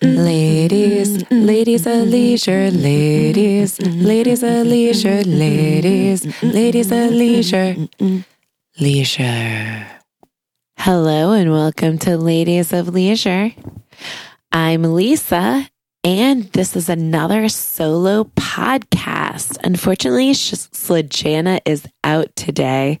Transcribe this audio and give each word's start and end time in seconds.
Ladies, 0.00 1.28
ladies 1.32 1.84
of 1.84 2.06
leisure, 2.06 2.70
ladies, 2.70 3.80
ladies 3.80 4.44
of 4.44 4.64
leisure, 4.64 5.24
ladies, 5.24 6.42
ladies 6.44 6.92
of 6.92 7.10
leisure, 7.10 7.74
leisure. 8.78 9.86
Hello 10.78 11.32
and 11.32 11.50
welcome 11.50 11.98
to 11.98 12.16
Ladies 12.16 12.72
of 12.72 12.90
Leisure. 12.90 13.52
I'm 14.52 14.84
Lisa, 14.84 15.68
and 16.04 16.44
this 16.52 16.76
is 16.76 16.88
another 16.88 17.48
solo 17.48 18.30
podcast. 18.36 19.58
Unfortunately, 19.64 20.30
Slajana 20.34 21.62
is 21.64 21.84
out 22.04 22.36
today. 22.36 23.00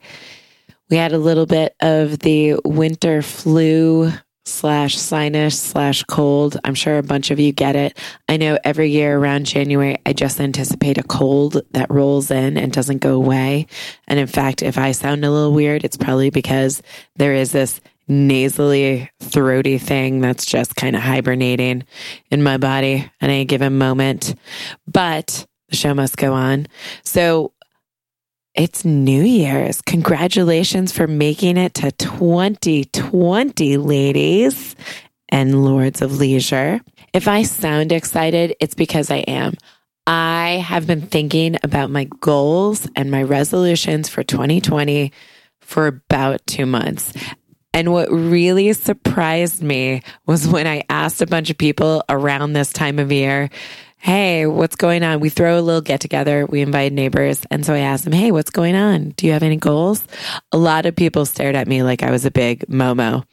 We 0.90 0.96
had 0.96 1.12
a 1.12 1.18
little 1.18 1.46
bit 1.46 1.76
of 1.80 2.18
the 2.18 2.56
winter 2.64 3.22
flu 3.22 4.10
slash 4.44 4.96
sinus 4.96 5.58
slash 5.60 6.02
cold. 6.04 6.58
I'm 6.64 6.74
sure 6.74 6.98
a 6.98 7.02
bunch 7.02 7.30
of 7.30 7.38
you 7.38 7.52
get 7.52 7.76
it. 7.76 7.98
I 8.28 8.36
know 8.36 8.58
every 8.64 8.90
year 8.90 9.18
around 9.18 9.46
January, 9.46 9.96
I 10.06 10.12
just 10.12 10.40
anticipate 10.40 10.98
a 10.98 11.02
cold 11.02 11.60
that 11.72 11.90
rolls 11.90 12.30
in 12.30 12.56
and 12.56 12.72
doesn't 12.72 12.98
go 12.98 13.14
away. 13.14 13.66
And 14.08 14.18
in 14.18 14.26
fact, 14.26 14.62
if 14.62 14.78
I 14.78 14.92
sound 14.92 15.24
a 15.24 15.30
little 15.30 15.52
weird, 15.52 15.84
it's 15.84 15.96
probably 15.96 16.30
because 16.30 16.82
there 17.16 17.34
is 17.34 17.52
this 17.52 17.80
nasally, 18.08 19.08
throaty 19.20 19.78
thing 19.78 20.20
that's 20.20 20.44
just 20.44 20.74
kind 20.74 20.96
of 20.96 21.02
hibernating 21.02 21.84
in 22.30 22.42
my 22.42 22.56
body 22.56 23.10
at 23.20 23.30
any 23.30 23.44
given 23.44 23.78
moment. 23.78 24.34
But 24.86 25.46
the 25.68 25.76
show 25.76 25.94
must 25.94 26.16
go 26.16 26.32
on. 26.32 26.66
So 27.04 27.52
it's 28.54 28.84
New 28.84 29.22
Year's. 29.22 29.80
Congratulations 29.82 30.92
for 30.92 31.06
making 31.06 31.56
it 31.56 31.74
to 31.74 31.92
2020, 31.92 33.76
ladies 33.76 34.74
and 35.28 35.64
lords 35.64 36.02
of 36.02 36.18
leisure. 36.18 36.80
If 37.12 37.28
I 37.28 37.42
sound 37.44 37.92
excited, 37.92 38.56
it's 38.60 38.74
because 38.74 39.10
I 39.10 39.18
am. 39.18 39.54
I 40.06 40.62
have 40.64 40.86
been 40.86 41.02
thinking 41.02 41.58
about 41.62 41.90
my 41.90 42.04
goals 42.20 42.88
and 42.96 43.10
my 43.10 43.22
resolutions 43.22 44.08
for 44.08 44.24
2020 44.24 45.12
for 45.60 45.86
about 45.86 46.44
two 46.46 46.66
months. 46.66 47.12
And 47.72 47.92
what 47.92 48.10
really 48.10 48.72
surprised 48.72 49.62
me 49.62 50.02
was 50.26 50.48
when 50.48 50.66
I 50.66 50.82
asked 50.88 51.22
a 51.22 51.26
bunch 51.26 51.50
of 51.50 51.58
people 51.58 52.02
around 52.08 52.52
this 52.52 52.72
time 52.72 52.98
of 52.98 53.12
year, 53.12 53.48
Hey, 54.02 54.46
what's 54.46 54.76
going 54.76 55.02
on? 55.02 55.20
We 55.20 55.28
throw 55.28 55.58
a 55.58 55.60
little 55.60 55.82
get 55.82 56.00
together. 56.00 56.46
We 56.46 56.62
invite 56.62 56.90
neighbors. 56.90 57.42
And 57.50 57.66
so 57.66 57.74
I 57.74 57.80
asked 57.80 58.04
them, 58.04 58.14
Hey, 58.14 58.32
what's 58.32 58.48
going 58.48 58.74
on? 58.74 59.10
Do 59.10 59.26
you 59.26 59.32
have 59.34 59.42
any 59.42 59.56
goals? 59.56 60.02
A 60.52 60.56
lot 60.56 60.86
of 60.86 60.96
people 60.96 61.26
stared 61.26 61.54
at 61.54 61.68
me 61.68 61.82
like 61.82 62.02
I 62.02 62.10
was 62.10 62.24
a 62.24 62.30
big 62.30 62.60
Momo. 62.60 63.24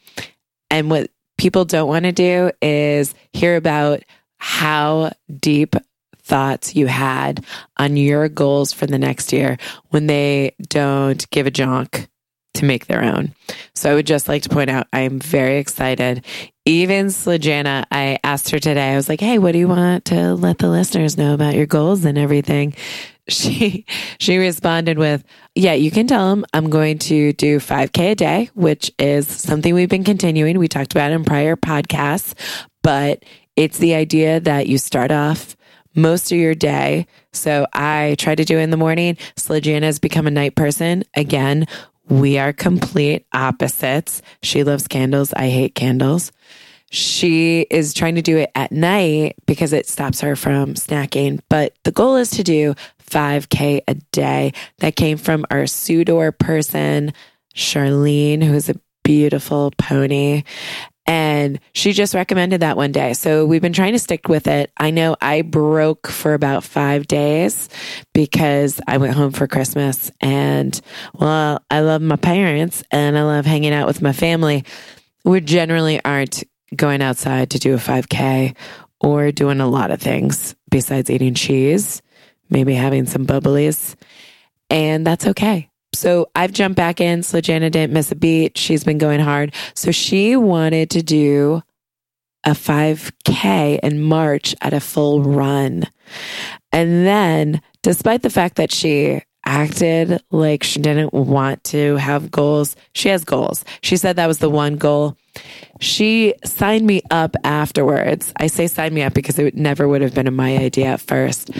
And 0.70 0.90
what 0.90 1.10
people 1.38 1.64
don't 1.64 1.88
want 1.88 2.04
to 2.04 2.12
do 2.12 2.50
is 2.60 3.14
hear 3.32 3.56
about 3.56 4.02
how 4.36 5.12
deep 5.40 5.74
thoughts 6.18 6.76
you 6.76 6.86
had 6.86 7.42
on 7.78 7.96
your 7.96 8.28
goals 8.28 8.70
for 8.74 8.86
the 8.86 8.98
next 8.98 9.32
year 9.32 9.56
when 9.88 10.06
they 10.06 10.54
don't 10.68 11.28
give 11.30 11.46
a 11.46 11.50
jonk 11.50 12.08
to 12.54 12.64
make 12.64 12.86
their 12.86 13.02
own. 13.02 13.34
So 13.74 13.90
I 13.90 13.94
would 13.94 14.06
just 14.06 14.28
like 14.28 14.42
to 14.42 14.48
point 14.48 14.70
out 14.70 14.88
I 14.92 15.00
am 15.00 15.18
very 15.18 15.58
excited. 15.58 16.24
Even 16.64 17.06
Slajana, 17.06 17.84
I 17.90 18.18
asked 18.24 18.50
her 18.50 18.58
today, 18.58 18.92
I 18.92 18.96
was 18.96 19.08
like, 19.08 19.20
hey, 19.20 19.38
what 19.38 19.52
do 19.52 19.58
you 19.58 19.68
want 19.68 20.06
to 20.06 20.34
let 20.34 20.58
the 20.58 20.68
listeners 20.68 21.16
know 21.16 21.34
about 21.34 21.54
your 21.54 21.66
goals 21.66 22.04
and 22.04 22.18
everything? 22.18 22.74
She 23.30 23.84
she 24.18 24.38
responded 24.38 24.96
with, 24.96 25.22
"Yeah, 25.54 25.74
you 25.74 25.90
can 25.90 26.06
tell 26.06 26.30
them 26.30 26.46
I'm 26.54 26.70
going 26.70 26.98
to 27.00 27.34
do 27.34 27.58
5k 27.58 28.12
a 28.12 28.14
day, 28.14 28.50
which 28.54 28.90
is 28.98 29.28
something 29.28 29.74
we've 29.74 29.86
been 29.90 30.02
continuing. 30.02 30.58
We 30.58 30.66
talked 30.66 30.92
about 30.92 31.12
in 31.12 31.26
prior 31.26 31.54
podcasts, 31.54 32.32
but 32.82 33.22
it's 33.54 33.76
the 33.76 33.94
idea 33.94 34.40
that 34.40 34.66
you 34.66 34.78
start 34.78 35.10
off 35.10 35.58
most 35.94 36.32
of 36.32 36.38
your 36.38 36.54
day. 36.54 37.06
So 37.32 37.66
I 37.74 38.16
try 38.18 38.34
to 38.34 38.44
do 38.44 38.58
it 38.58 38.62
in 38.62 38.70
the 38.70 38.76
morning. 38.76 39.16
Slajana 39.36 39.82
has 39.82 39.98
become 39.98 40.26
a 40.26 40.30
night 40.30 40.54
person. 40.54 41.04
Again, 41.14 41.66
we 42.08 42.38
are 42.38 42.52
complete 42.52 43.26
opposites. 43.32 44.22
She 44.42 44.64
loves 44.64 44.88
candles. 44.88 45.32
I 45.32 45.48
hate 45.48 45.74
candles. 45.74 46.32
She 46.90 47.66
is 47.70 47.92
trying 47.92 48.14
to 48.14 48.22
do 48.22 48.38
it 48.38 48.50
at 48.54 48.72
night 48.72 49.36
because 49.46 49.72
it 49.72 49.86
stops 49.86 50.20
her 50.22 50.36
from 50.36 50.74
snacking. 50.74 51.40
But 51.50 51.74
the 51.84 51.92
goal 51.92 52.16
is 52.16 52.30
to 52.30 52.42
do 52.42 52.74
5K 53.10 53.82
a 53.86 53.94
day. 54.12 54.52
That 54.78 54.96
came 54.96 55.18
from 55.18 55.44
our 55.50 55.64
Sudor 55.64 56.36
person, 56.36 57.12
Charlene, 57.54 58.42
who's 58.42 58.70
a 58.70 58.80
beautiful 59.04 59.72
pony. 59.78 60.44
And 61.08 61.58
she 61.72 61.94
just 61.94 62.12
recommended 62.12 62.60
that 62.60 62.76
one 62.76 62.92
day. 62.92 63.14
So 63.14 63.46
we've 63.46 63.62
been 63.62 63.72
trying 63.72 63.94
to 63.94 63.98
stick 63.98 64.28
with 64.28 64.46
it. 64.46 64.70
I 64.76 64.90
know 64.90 65.16
I 65.22 65.40
broke 65.40 66.06
for 66.06 66.34
about 66.34 66.64
five 66.64 67.06
days 67.06 67.70
because 68.12 68.78
I 68.86 68.98
went 68.98 69.14
home 69.14 69.32
for 69.32 69.46
Christmas 69.46 70.10
and 70.20 70.78
well, 71.14 71.64
I 71.70 71.80
love 71.80 72.02
my 72.02 72.16
parents 72.16 72.84
and 72.90 73.16
I 73.16 73.22
love 73.22 73.46
hanging 73.46 73.72
out 73.72 73.86
with 73.86 74.02
my 74.02 74.12
family. 74.12 74.66
We 75.24 75.40
generally 75.40 75.98
aren't 76.04 76.44
going 76.76 77.00
outside 77.00 77.50
to 77.50 77.58
do 77.58 77.72
a 77.72 77.78
5K 77.78 78.54
or 79.00 79.32
doing 79.32 79.60
a 79.60 79.68
lot 79.68 79.90
of 79.90 80.02
things 80.02 80.54
besides 80.70 81.08
eating 81.08 81.32
cheese, 81.32 82.02
maybe 82.50 82.74
having 82.74 83.06
some 83.06 83.24
bubblies. 83.24 83.94
And 84.68 85.06
that's 85.06 85.26
okay. 85.28 85.67
So 85.92 86.30
I've 86.34 86.52
jumped 86.52 86.76
back 86.76 87.00
in. 87.00 87.20
Slajana 87.20 87.70
didn't 87.70 87.92
miss 87.92 88.12
a 88.12 88.16
beat. 88.16 88.58
She's 88.58 88.84
been 88.84 88.98
going 88.98 89.20
hard. 89.20 89.54
So 89.74 89.90
she 89.90 90.36
wanted 90.36 90.90
to 90.90 91.02
do 91.02 91.62
a 92.44 92.50
5K 92.50 93.80
in 93.80 94.00
March 94.00 94.54
at 94.60 94.72
a 94.72 94.80
full 94.80 95.22
run. 95.22 95.84
And 96.72 97.06
then, 97.06 97.62
despite 97.82 98.22
the 98.22 98.30
fact 98.30 98.56
that 98.56 98.72
she 98.72 99.22
acted 99.48 100.22
like 100.30 100.62
she 100.62 100.78
didn't 100.78 101.14
want 101.14 101.64
to 101.64 101.96
have 101.96 102.30
goals, 102.30 102.76
she 102.92 103.08
has 103.08 103.24
goals. 103.24 103.64
She 103.80 103.96
said 103.96 104.16
that 104.16 104.26
was 104.26 104.38
the 104.38 104.50
one 104.50 104.76
goal. 104.76 105.16
She 105.80 106.34
signed 106.44 106.86
me 106.86 107.00
up 107.10 107.34
afterwards. 107.44 108.32
I 108.36 108.48
say 108.48 108.66
signed 108.66 108.94
me 108.94 109.02
up 109.02 109.14
because 109.14 109.38
it 109.38 109.54
never 109.54 109.88
would 109.88 110.02
have 110.02 110.14
been 110.14 110.32
my 110.34 110.58
idea 110.58 110.88
at 110.88 111.00
first 111.00 111.50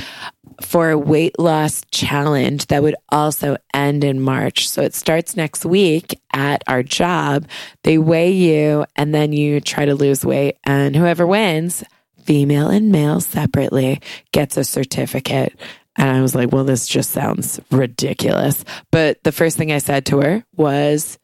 for 0.60 0.90
a 0.90 0.98
weight 0.98 1.38
loss 1.38 1.82
challenge 1.90 2.66
that 2.66 2.82
would 2.82 2.96
also 3.08 3.56
end 3.72 4.04
in 4.04 4.20
March. 4.20 4.68
So 4.68 4.82
it 4.82 4.94
starts 4.94 5.36
next 5.36 5.64
week 5.64 6.20
at 6.34 6.62
our 6.66 6.82
job. 6.82 7.46
They 7.84 7.96
weigh 7.96 8.32
you 8.32 8.84
and 8.96 9.14
then 9.14 9.32
you 9.32 9.60
try 9.60 9.86
to 9.86 9.94
lose 9.94 10.26
weight. 10.26 10.58
And 10.64 10.94
whoever 10.94 11.26
wins, 11.26 11.84
female 12.24 12.68
and 12.68 12.92
male 12.92 13.20
separately, 13.20 14.02
gets 14.32 14.58
a 14.58 14.64
certificate. 14.64 15.58
And 15.98 16.08
I 16.08 16.22
was 16.22 16.34
like, 16.34 16.52
well, 16.52 16.64
this 16.64 16.86
just 16.86 17.10
sounds 17.10 17.60
ridiculous. 17.70 18.64
But 18.90 19.22
the 19.24 19.32
first 19.32 19.56
thing 19.56 19.72
I 19.72 19.78
said 19.78 20.06
to 20.06 20.20
her 20.20 20.44
was, 20.56 21.18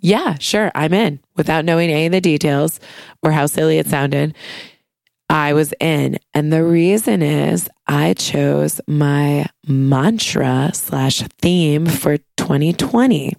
yeah, 0.00 0.36
sure, 0.38 0.70
I'm 0.74 0.94
in 0.94 1.20
without 1.36 1.64
knowing 1.64 1.90
any 1.90 2.06
of 2.06 2.12
the 2.12 2.20
details 2.20 2.78
or 3.22 3.32
how 3.32 3.46
silly 3.46 3.78
it 3.78 3.88
sounded. 3.88 4.36
I 5.30 5.52
was 5.54 5.74
in. 5.80 6.18
And 6.34 6.52
the 6.52 6.64
reason 6.64 7.22
is 7.22 7.68
I 7.86 8.14
chose 8.14 8.80
my 8.86 9.46
mantra 9.66 10.70
slash 10.74 11.22
theme 11.40 11.86
for 11.86 12.18
2020. 12.36 13.34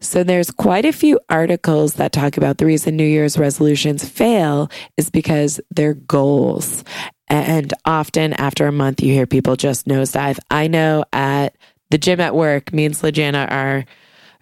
So 0.00 0.22
there's 0.22 0.50
quite 0.50 0.84
a 0.84 0.92
few 0.92 1.18
articles 1.28 1.94
that 1.94 2.12
talk 2.12 2.36
about 2.36 2.58
the 2.58 2.66
reason 2.66 2.96
New 2.96 3.04
Year's 3.04 3.38
resolutions 3.38 4.08
fail 4.08 4.70
is 4.96 5.10
because 5.10 5.60
they're 5.70 5.94
goals. 5.94 6.84
And 7.28 7.72
often 7.84 8.32
after 8.34 8.66
a 8.66 8.72
month, 8.72 9.02
you 9.02 9.12
hear 9.12 9.26
people 9.26 9.56
just 9.56 9.86
nosedive. 9.86 10.38
I 10.50 10.68
know 10.68 11.04
at 11.12 11.56
the 11.90 11.98
gym 11.98 12.20
at 12.20 12.34
work, 12.34 12.72
me 12.72 12.84
and 12.84 12.94
Slajana 12.94 13.50
are 13.50 13.84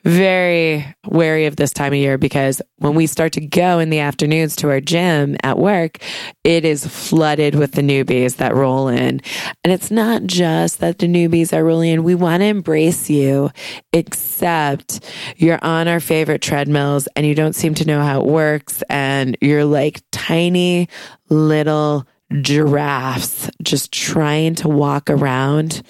very 0.07 0.87
wary 1.05 1.47
of 1.47 1.57
this 1.57 1.73
time 1.73 1.93
of 1.93 1.99
year 1.99 2.17
because 2.17 2.63
when 2.77 2.95
we 2.95 3.09
start 3.09 3.33
to 3.33 3.41
go 3.41 3.81
in 3.81 3.91
the 3.91 3.99
afternoons 3.99 4.55
to 4.55 4.71
our 4.71 4.81
gym 4.81 5.37
at 5.43 5.59
work, 5.59 5.99
it 6.45 6.65
is 6.65 6.87
flooded 6.87 7.57
with 7.57 7.72
the 7.72 7.83
newbies 7.83 8.37
that 8.37 8.55
roll 8.55 8.87
in. 8.87 9.21
And 9.65 9.72
it's 9.72 9.91
not 9.91 10.22
just 10.22 10.78
that 10.78 11.01
the 11.01 11.09
newbies 11.09 11.53
are 11.53 11.65
rolling 11.65 11.91
in. 11.91 12.05
We 12.05 12.15
want 12.15 12.43
to 12.43 12.47
embrace 12.47 13.10
you, 13.10 13.51
except 13.93 15.01
you're 15.39 15.59
on 15.63 15.89
our 15.89 16.01
favorite 16.01 16.41
treadmills 16.41 17.09
and 17.16 17.27
you 17.27 17.34
don't 17.34 17.55
seem 17.55 17.75
to 17.75 17.84
know 17.84 18.01
how 18.01 18.21
it 18.21 18.27
works. 18.27 18.84
And 18.89 19.37
you're 19.41 19.65
like 19.65 20.03
tiny 20.13 20.89
little 21.31 22.07
giraffes 22.43 23.51
just 23.63 23.93
trying 23.93 24.55
to 24.57 24.69
walk 24.69 25.11
around 25.11 25.83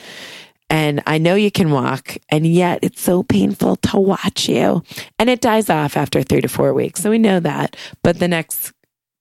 and 0.69 1.03
I 1.07 1.19
know 1.19 1.37
you 1.37 1.51
can 1.51 1.71
walk, 1.71 2.17
and 2.29 2.47
yet 2.47 2.81
it's 2.83 3.01
so 3.01 3.23
painful 3.23 3.77
to 3.77 4.01
watch 4.01 4.49
you. 4.49 4.83
And 5.19 5.31
it 5.31 5.41
dies 5.41 5.71
off 5.71 5.97
after 5.97 6.23
three 6.23 6.41
to 6.41 6.49
four 6.49 6.75
weeks. 6.75 7.01
So 7.01 7.11
we 7.11 7.19
know 7.19 7.39
that. 7.41 7.77
But 8.03 8.19
the 8.19 8.27
next 8.27 8.73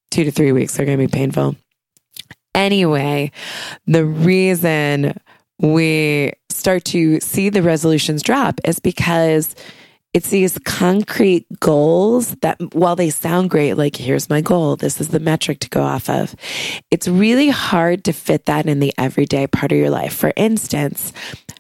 two 0.10 0.24
to 0.24 0.32
three 0.32 0.52
weeks 0.52 0.80
are 0.80 0.86
going 0.86 0.98
to 0.98 1.08
be 1.08 1.12
painful. 1.12 1.56
Anyway, 2.56 3.32
the 3.86 4.06
reason 4.06 5.20
we 5.60 6.32
start 6.50 6.84
to 6.86 7.20
see 7.20 7.50
the 7.50 7.62
resolutions 7.62 8.24
drop 8.24 8.60
is 8.64 8.80
because 8.80 9.54
It's 10.16 10.30
these 10.30 10.58
concrete 10.60 11.46
goals 11.60 12.36
that, 12.36 12.56
while 12.74 12.96
they 12.96 13.10
sound 13.10 13.50
great, 13.50 13.74
like 13.74 13.98
here's 13.98 14.30
my 14.30 14.40
goal, 14.40 14.78
this 14.78 15.02
is 15.02 15.10
the 15.10 15.20
metric 15.20 15.60
to 15.60 15.70
go 15.70 15.84
off 15.84 16.10
of, 16.10 16.34
it's 16.90 17.06
really 17.06 17.50
hard 17.50 18.06
to 18.06 18.14
fit 18.14 18.46
that 18.46 18.66
in 18.66 18.80
the 18.80 18.94
everyday 18.98 19.46
part 19.46 19.74
of 19.74 19.78
your 19.78 19.90
life. 19.90 20.14
For 20.14 20.32
instance, 20.38 21.12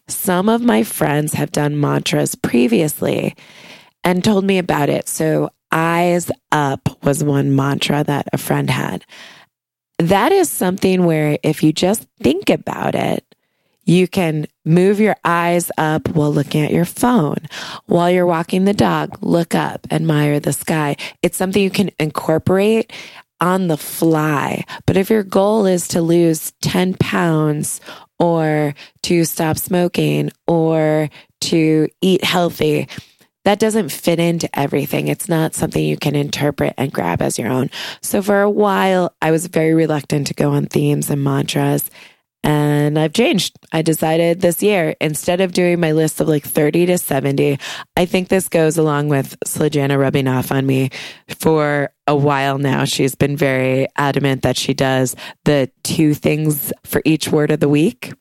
some 0.07 0.47
of 0.47 0.61
my 0.61 0.83
friends 0.83 1.33
have 1.33 1.51
done 1.51 1.81
mantras 1.81 2.33
previously 2.35 3.35
and 4.05 4.23
told 4.23 4.45
me 4.45 4.57
about 4.57 4.87
it. 4.87 5.09
So, 5.09 5.49
eyes 5.73 6.31
up 6.53 7.03
was 7.03 7.25
one 7.25 7.57
mantra 7.57 8.05
that 8.05 8.29
a 8.31 8.37
friend 8.37 8.69
had. 8.69 9.03
That 9.99 10.31
is 10.31 10.49
something 10.49 11.03
where 11.03 11.37
if 11.43 11.61
you 11.61 11.73
just 11.73 12.07
think 12.21 12.49
about 12.49 12.95
it, 12.95 13.34
you 13.85 14.07
can 14.07 14.47
move 14.65 14.99
your 14.99 15.15
eyes 15.23 15.71
up 15.77 16.09
while 16.09 16.33
looking 16.33 16.63
at 16.63 16.73
your 16.73 16.85
phone. 16.85 17.37
While 17.85 18.09
you're 18.09 18.25
walking 18.25 18.65
the 18.65 18.73
dog, 18.73 19.17
look 19.21 19.55
up, 19.55 19.87
admire 19.91 20.39
the 20.39 20.53
sky. 20.53 20.97
It's 21.21 21.37
something 21.37 21.61
you 21.61 21.69
can 21.69 21.91
incorporate 21.99 22.91
on 23.39 23.67
the 23.67 23.77
fly. 23.77 24.63
But 24.85 24.97
if 24.97 25.09
your 25.09 25.23
goal 25.23 25.65
is 25.65 25.87
to 25.89 26.01
lose 26.01 26.53
10 26.61 26.95
pounds 26.95 27.81
or 28.17 28.73
to 29.03 29.25
stop 29.25 29.57
smoking 29.57 30.31
or 30.47 31.09
to 31.41 31.87
eat 32.01 32.23
healthy, 32.23 32.87
that 33.43 33.59
doesn't 33.59 33.91
fit 33.91 34.19
into 34.19 34.49
everything. 34.57 35.07
It's 35.07 35.29
not 35.29 35.53
something 35.53 35.83
you 35.83 35.97
can 35.97 36.15
interpret 36.15 36.73
and 36.77 36.91
grab 36.91 37.21
as 37.21 37.37
your 37.37 37.49
own. 37.49 37.69
So 38.01 38.23
for 38.23 38.41
a 38.41 38.49
while, 38.49 39.13
I 39.21 39.29
was 39.29 39.45
very 39.45 39.75
reluctant 39.75 40.27
to 40.27 40.33
go 40.33 40.51
on 40.51 40.65
themes 40.65 41.11
and 41.11 41.23
mantras. 41.23 41.91
And 42.45 42.99
I've 42.99 43.13
changed. 43.13 43.57
I 43.71 43.81
decided 43.81 44.39
this 44.39 44.61
year, 44.61 44.95
instead 45.01 45.41
of 45.41 45.51
doing 45.51 45.79
my 45.79 45.93
list 45.93 46.21
of 46.21 46.27
like 46.27 46.45
30 46.45 46.85
to 46.85 46.97
70, 46.99 47.57
I 47.97 48.05
think 48.05 48.29
this 48.29 48.47
goes 48.47 48.77
along 48.77 49.09
with 49.09 49.35
Slajana 49.47 49.99
rubbing 49.99 50.27
off 50.27 50.51
on 50.51 50.63
me 50.67 50.91
for 51.39 51.91
a 52.05 52.15
while 52.15 52.59
now. 52.59 52.85
She's 52.85 53.15
been 53.15 53.35
very 53.35 53.87
adamant 53.97 54.43
that 54.43 54.57
she 54.57 54.75
does 54.75 55.15
the 55.45 55.71
two 55.83 56.13
things 56.13 56.71
for 56.83 57.01
each 57.03 57.29
word 57.29 57.49
of 57.49 57.61
the 57.61 57.69
week. 57.69 58.13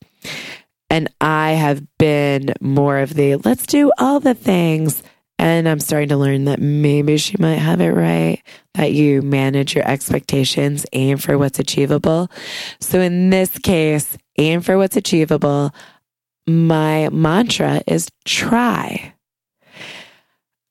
And 0.89 1.13
I 1.21 1.51
have 1.53 1.87
been 1.99 2.55
more 2.63 3.01
of 3.01 3.13
the 3.13 3.37
let's 3.37 3.67
do 3.67 3.93
all 3.99 4.21
the 4.21 4.35
things 4.35 5.03
and 5.39 5.69
I'm 5.69 5.81
starting 5.81 6.09
to 6.11 6.17
learn 6.17 6.45
that 6.45 6.61
maybe 6.61 7.17
she 7.17 7.37
might 7.39 7.55
have 7.57 7.81
it 7.81 7.91
right 7.91 8.43
that 8.75 8.93
you 8.93 9.23
manage 9.23 9.75
your 9.75 9.87
expectations, 9.89 10.85
aim 10.93 11.19
for 11.19 11.39
what's 11.39 11.59
achievable. 11.59 12.31
So 12.81 13.01
in 13.01 13.31
this 13.31 13.59
case, 13.59 14.17
aim 14.39 14.61
for 14.61 14.77
what's 14.77 14.97
achievable. 14.97 15.73
My 16.47 17.09
mantra 17.11 17.83
is 17.87 18.11
try. 18.25 19.15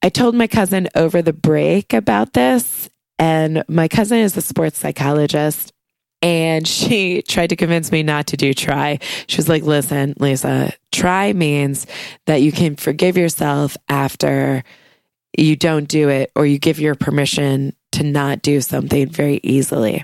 I 0.02 0.10
told 0.10 0.36
my 0.36 0.48
cousin 0.48 0.90
over 0.96 1.22
the 1.22 1.34
break 1.34 1.94
about 1.94 2.34
this, 2.34 2.90
and 3.18 3.64
my 3.70 3.88
cousin 3.88 4.20
is 4.20 4.36
a 4.36 4.42
sports 4.42 4.80
psychologist. 4.80 5.73
And 6.24 6.68
she 6.68 7.22
tried 7.22 7.52
to 7.52 7.56
convince 7.56 7.92
me 7.92 8.02
not 8.02 8.28
to 8.28 8.38
do 8.38 8.54
try. 8.56 8.98
She 9.28 9.38
was 9.38 9.50
like, 9.50 9.64
listen, 9.64 10.16
Lisa, 10.20 10.74
try 10.92 11.34
means 11.34 11.86
that 12.26 12.42
you 12.42 12.52
can 12.52 12.76
forgive 12.76 13.18
yourself 13.18 13.78
after 13.90 14.64
you 15.38 15.56
don't 15.56 15.88
do 15.88 16.10
it 16.10 16.32
or 16.36 16.46
you 16.46 16.58
give 16.58 16.80
your 16.80 16.96
permission 16.96 17.76
to 17.92 18.04
not 18.04 18.42
do 18.42 18.62
something 18.62 19.08
very 19.08 19.40
easily. 19.44 20.04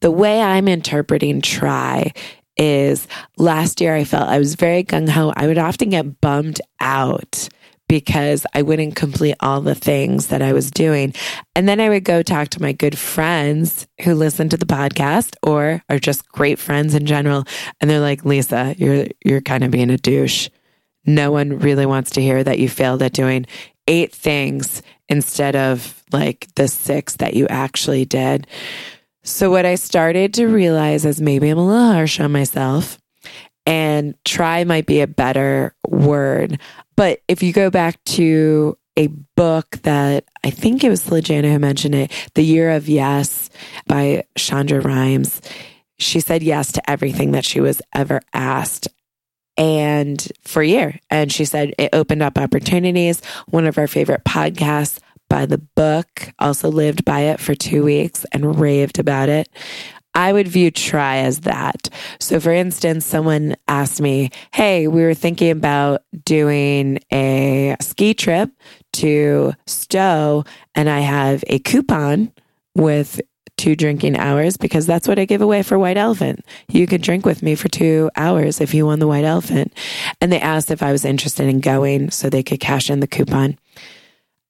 The 0.00 0.10
way 0.10 0.40
I'm 0.40 0.68
interpreting 0.68 1.40
try 1.40 2.12
is 2.56 3.08
last 3.38 3.80
year 3.80 3.94
I 3.94 4.04
felt 4.04 4.28
I 4.28 4.38
was 4.38 4.54
very 4.54 4.84
gung 4.84 5.08
ho. 5.08 5.32
I 5.36 5.46
would 5.46 5.58
often 5.58 5.90
get 5.90 6.20
bummed 6.20 6.60
out 6.80 7.48
because 7.92 8.46
I 8.54 8.62
wouldn't 8.62 8.96
complete 8.96 9.34
all 9.40 9.60
the 9.60 9.74
things 9.74 10.28
that 10.28 10.40
I 10.40 10.54
was 10.54 10.70
doing. 10.70 11.12
And 11.54 11.68
then 11.68 11.78
I 11.78 11.90
would 11.90 12.04
go 12.04 12.22
talk 12.22 12.48
to 12.48 12.62
my 12.62 12.72
good 12.72 12.96
friends 12.96 13.86
who 14.00 14.14
listen 14.14 14.48
to 14.48 14.56
the 14.56 14.64
podcast 14.64 15.36
or 15.42 15.82
are 15.90 15.98
just 15.98 16.26
great 16.28 16.58
friends 16.58 16.94
in 16.94 17.04
general. 17.04 17.44
And 17.82 17.90
they're 17.90 18.00
like, 18.00 18.24
Lisa, 18.24 18.74
you're, 18.78 19.08
you're 19.22 19.42
kind 19.42 19.62
of 19.62 19.70
being 19.70 19.90
a 19.90 19.98
douche. 19.98 20.48
No 21.04 21.32
one 21.32 21.58
really 21.58 21.84
wants 21.84 22.12
to 22.12 22.22
hear 22.22 22.42
that 22.42 22.58
you 22.58 22.66
failed 22.66 23.02
at 23.02 23.12
doing 23.12 23.44
eight 23.86 24.14
things 24.14 24.80
instead 25.10 25.54
of 25.54 26.02
like 26.12 26.48
the 26.54 26.68
six 26.68 27.16
that 27.16 27.34
you 27.34 27.46
actually 27.48 28.06
did. 28.06 28.46
So, 29.22 29.50
what 29.50 29.66
I 29.66 29.74
started 29.74 30.32
to 30.34 30.46
realize 30.46 31.04
is 31.04 31.20
maybe 31.20 31.50
I'm 31.50 31.58
a 31.58 31.66
little 31.66 31.92
harsh 31.92 32.20
on 32.20 32.32
myself, 32.32 32.98
and 33.66 34.14
try 34.24 34.64
might 34.64 34.86
be 34.86 35.00
a 35.00 35.06
better 35.06 35.74
word. 35.86 36.60
But 36.96 37.22
if 37.28 37.42
you 37.42 37.52
go 37.52 37.70
back 37.70 38.02
to 38.04 38.76
a 38.96 39.06
book 39.36 39.78
that 39.82 40.24
I 40.44 40.50
think 40.50 40.84
it 40.84 40.90
was 40.90 41.02
Slajana 41.02 41.50
who 41.50 41.58
mentioned 41.58 41.94
it, 41.94 42.12
The 42.34 42.44
Year 42.44 42.70
of 42.72 42.88
Yes 42.88 43.50
by 43.86 44.24
Shonda 44.36 44.84
Rhimes, 44.84 45.40
she 45.98 46.20
said 46.20 46.42
yes 46.42 46.72
to 46.72 46.90
everything 46.90 47.32
that 47.32 47.44
she 47.44 47.60
was 47.60 47.80
ever 47.94 48.20
asked 48.32 48.88
and 49.56 50.26
for 50.42 50.62
a 50.62 50.66
year. 50.66 50.98
And 51.10 51.32
she 51.32 51.44
said 51.44 51.74
it 51.78 51.90
opened 51.92 52.22
up 52.22 52.38
opportunities. 52.38 53.22
One 53.48 53.66
of 53.66 53.78
our 53.78 53.86
favorite 53.86 54.24
podcasts 54.24 54.98
by 55.28 55.46
the 55.46 55.58
book 55.58 56.32
also 56.38 56.68
lived 56.68 57.04
by 57.04 57.20
it 57.20 57.40
for 57.40 57.54
two 57.54 57.84
weeks 57.84 58.26
and 58.32 58.58
raved 58.58 58.98
about 58.98 59.28
it. 59.28 59.48
I 60.14 60.32
would 60.32 60.48
view 60.48 60.70
try 60.70 61.18
as 61.18 61.40
that. 61.40 61.88
So, 62.20 62.38
for 62.40 62.52
instance, 62.52 63.06
someone 63.06 63.56
asked 63.68 64.00
me, 64.00 64.30
Hey, 64.52 64.88
we 64.88 65.02
were 65.02 65.14
thinking 65.14 65.50
about 65.50 66.02
doing 66.24 66.98
a 67.12 67.76
ski 67.80 68.14
trip 68.14 68.50
to 68.94 69.52
Stowe, 69.66 70.44
and 70.74 70.88
I 70.88 71.00
have 71.00 71.44
a 71.46 71.58
coupon 71.58 72.32
with 72.74 73.20
two 73.56 73.76
drinking 73.76 74.16
hours 74.16 74.56
because 74.56 74.86
that's 74.86 75.06
what 75.06 75.18
I 75.18 75.24
give 75.24 75.40
away 75.40 75.62
for 75.62 75.78
White 75.78 75.96
Elephant. 75.96 76.44
You 76.68 76.86
could 76.86 77.02
drink 77.02 77.24
with 77.24 77.42
me 77.42 77.54
for 77.54 77.68
two 77.68 78.10
hours 78.16 78.60
if 78.60 78.74
you 78.74 78.86
won 78.86 78.98
the 78.98 79.06
White 79.06 79.24
Elephant. 79.24 79.72
And 80.20 80.32
they 80.32 80.40
asked 80.40 80.70
if 80.70 80.82
I 80.82 80.92
was 80.92 81.04
interested 81.04 81.48
in 81.48 81.60
going 81.60 82.10
so 82.10 82.28
they 82.28 82.42
could 82.42 82.60
cash 82.60 82.90
in 82.90 83.00
the 83.00 83.06
coupon. 83.06 83.58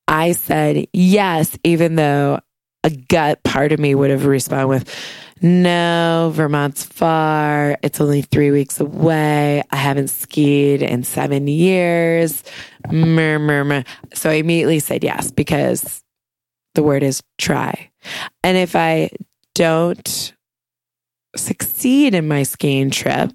I 0.09 0.33
said 0.33 0.87
yes, 0.93 1.59
even 1.63 1.97
though 1.97 2.41
a 2.85 2.91
gut 2.91 3.43
part 3.43 3.73
of 3.73 3.79
me 3.79 3.95
would 3.95 4.11
have 4.11 4.25
responded 4.27 4.69
with, 4.69 4.95
no, 5.43 6.31
Vermont's 6.35 6.85
far. 6.85 7.77
It's 7.83 8.01
only 8.01 8.23
three 8.23 8.51
weeks 8.51 8.79
away. 8.81 9.63
I 9.71 9.77
haven't 9.77 10.09
skied 10.09 10.83
in 10.83 11.03
seven 11.03 11.49
years. 11.49 12.45
Mur. 12.91 13.85
So 14.15 14.31
I 14.31 14.35
immediately 14.35 14.79
said 14.79 15.03
yes 15.03 15.31
because 15.31 16.03
the 16.75 16.83
word 16.83 17.03
is 17.03 17.23
try. 17.39 17.91
And 18.43 18.57
if 18.57 18.77
I 18.77 19.11
don't 19.55 20.33
succeed 21.37 22.15
in 22.15 22.29
my 22.29 22.45
skiing 22.45 22.91
trip, 22.91 23.33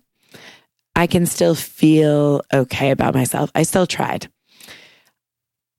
I 0.96 1.08
can 1.08 1.26
still 1.26 1.56
feel 1.56 2.42
okay 2.54 2.92
about 2.92 3.14
myself. 3.14 3.52
I 3.54 3.64
still 3.64 3.86
tried. 3.86 4.32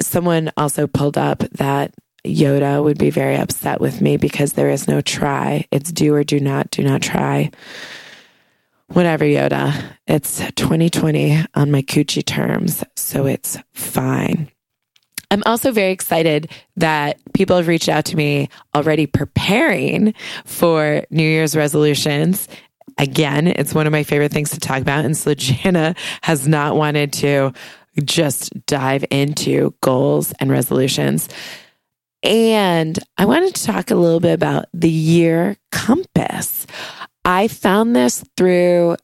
Someone 0.01 0.53
also 0.57 0.87
pulled 0.87 1.19
up 1.19 1.41
that 1.53 1.93
Yoda 2.25 2.83
would 2.83 2.99
be 2.99 3.11
very 3.11 3.37
upset 3.37 3.81
with 3.81 4.01
me 4.01 4.17
because 4.17 4.55
there 4.55 4.71
is 4.71 4.89
no 4.89 5.01
try. 5.01 5.67
It's 5.71 5.93
do 5.93 6.15
or 6.15 6.25
do 6.25 6.41
not, 6.41 6.71
do 6.71 6.83
not 6.83 7.03
try. 7.03 7.51
Whatever, 8.89 9.25
Yoda. 9.25 9.95
It's 10.07 10.39
2020 10.39 11.45
on 11.55 11.71
my 11.71 11.83
coochie 11.83 12.25
terms, 12.25 12.83
so 12.97 13.27
it's 13.27 13.59
fine. 13.73 14.51
I'm 15.31 15.43
also 15.45 15.73
very 15.73 15.93
excited 15.93 16.51
that 16.77 17.21
people 17.35 17.57
have 17.57 17.69
reached 17.69 17.91
out 17.91 18.07
to 18.07 18.17
me 18.17 18.49
already 18.75 19.07
preparing 19.07 20.15
for 20.47 21.05
New 21.11 21.23
Year's 21.23 21.55
resolutions. 21.55 22.49
Again, 22.97 23.47
it's 23.47 23.75
one 23.75 23.87
of 23.87 23.93
my 23.93 24.05
favorite 24.05 24.33
things 24.33 24.51
to 24.51 24.61
talk 24.61 24.81
about. 24.81 25.05
And 25.05 25.15
Slajana 25.15 25.97
has 26.23 26.49
not 26.49 26.77
wanted 26.77 27.13
to 27.15 27.53
just 28.05 28.67
dive 28.67 29.05
into 29.11 29.75
goals 29.83 30.33
and 30.41 30.51
resolutions. 30.51 31.29
And 32.23 32.99
I 33.17 33.25
wanted 33.27 33.55
to 33.55 33.65
talk 33.65 33.91
a 33.91 33.97
little 33.97 34.21
bit 34.21 34.35
about 34.35 34.67
the 34.73 34.91
year 34.91 35.57
compass. 35.71 36.67
I 37.25 37.49
found 37.49 37.95
this 37.95 38.25
through 38.37 38.97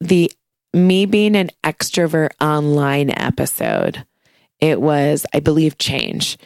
the 0.00 0.32
Me 0.72 1.06
Being 1.06 1.36
an 1.36 1.50
Extrovert 1.64 2.30
Online 2.40 3.10
episode. 3.10 4.04
It 4.58 4.80
was, 4.80 5.26
I 5.32 5.40
believe, 5.40 5.78
Change. 5.78 6.38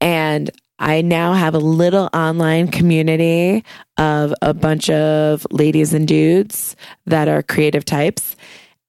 And 0.00 0.50
I 0.78 1.00
now 1.00 1.34
have 1.34 1.54
a 1.54 1.60
little 1.60 2.08
online 2.12 2.68
community 2.68 3.64
of 3.98 4.34
a 4.42 4.52
bunch 4.52 4.90
of 4.90 5.46
ladies 5.50 5.94
and 5.94 6.08
dudes 6.08 6.74
that 7.06 7.28
are 7.28 7.42
creative 7.42 7.84
types. 7.84 8.36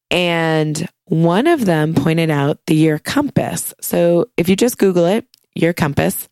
And 0.10 0.88
one 1.06 1.46
of 1.46 1.66
them 1.66 1.94
pointed 1.94 2.32
out 2.32 2.60
the 2.66 2.76
year 2.76 2.98
compass. 2.98 3.74
So 3.82 4.28
if 4.38 4.50
you 4.50 4.56
just 4.56 4.78
Google 4.78 5.06
it, 5.06 5.28
year 5.54 5.74
compass, 5.74 6.30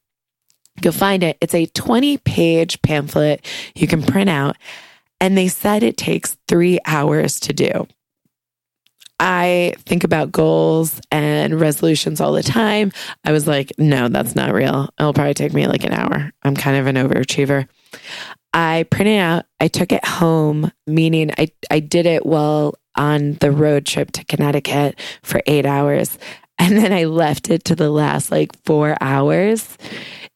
You'll 0.83 0.93
find 0.93 1.23
it. 1.23 1.37
It's 1.41 1.55
a 1.55 1.65
20 1.67 2.17
page 2.19 2.81
pamphlet 2.81 3.45
you 3.75 3.87
can 3.87 4.03
print 4.03 4.29
out. 4.29 4.57
And 5.19 5.37
they 5.37 5.47
said 5.47 5.83
it 5.83 5.97
takes 5.97 6.37
three 6.47 6.79
hours 6.85 7.39
to 7.41 7.53
do. 7.53 7.87
I 9.19 9.75
think 9.85 10.03
about 10.03 10.31
goals 10.31 10.99
and 11.11 11.59
resolutions 11.59 12.19
all 12.19 12.33
the 12.33 12.41
time. 12.41 12.91
I 13.23 13.31
was 13.31 13.45
like, 13.45 13.71
no, 13.77 14.07
that's 14.07 14.35
not 14.35 14.51
real. 14.51 14.89
It'll 14.99 15.13
probably 15.13 15.35
take 15.35 15.53
me 15.53 15.67
like 15.67 15.83
an 15.83 15.93
hour. 15.93 16.31
I'm 16.41 16.55
kind 16.55 16.77
of 16.77 16.87
an 16.87 16.95
overachiever. 16.95 17.67
I 18.51 18.87
printed 18.89 19.19
out, 19.19 19.45
I 19.59 19.67
took 19.67 19.91
it 19.91 20.03
home, 20.03 20.71
meaning 20.87 21.31
I, 21.37 21.49
I 21.69 21.81
did 21.81 22.07
it 22.07 22.25
while 22.25 22.73
on 22.95 23.33
the 23.35 23.51
road 23.51 23.85
trip 23.85 24.11
to 24.13 24.25
Connecticut 24.25 24.99
for 25.21 25.41
eight 25.45 25.67
hours. 25.67 26.17
And 26.57 26.77
then 26.77 26.93
I 26.93 27.05
left 27.05 27.49
it 27.49 27.63
to 27.65 27.75
the 27.75 27.89
last 27.89 28.29
like 28.29 28.51
four 28.65 28.95
hours. 29.01 29.77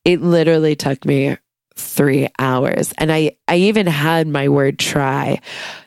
It 0.06 0.22
literally 0.22 0.76
took 0.76 1.04
me 1.04 1.38
three 1.76 2.30
hours. 2.40 2.94
And 2.98 3.12
I, 3.12 3.36
I 3.48 3.58
even 3.58 3.88
had 3.88 4.28
my 4.28 4.48
word 4.48 4.80
try. 4.80 5.42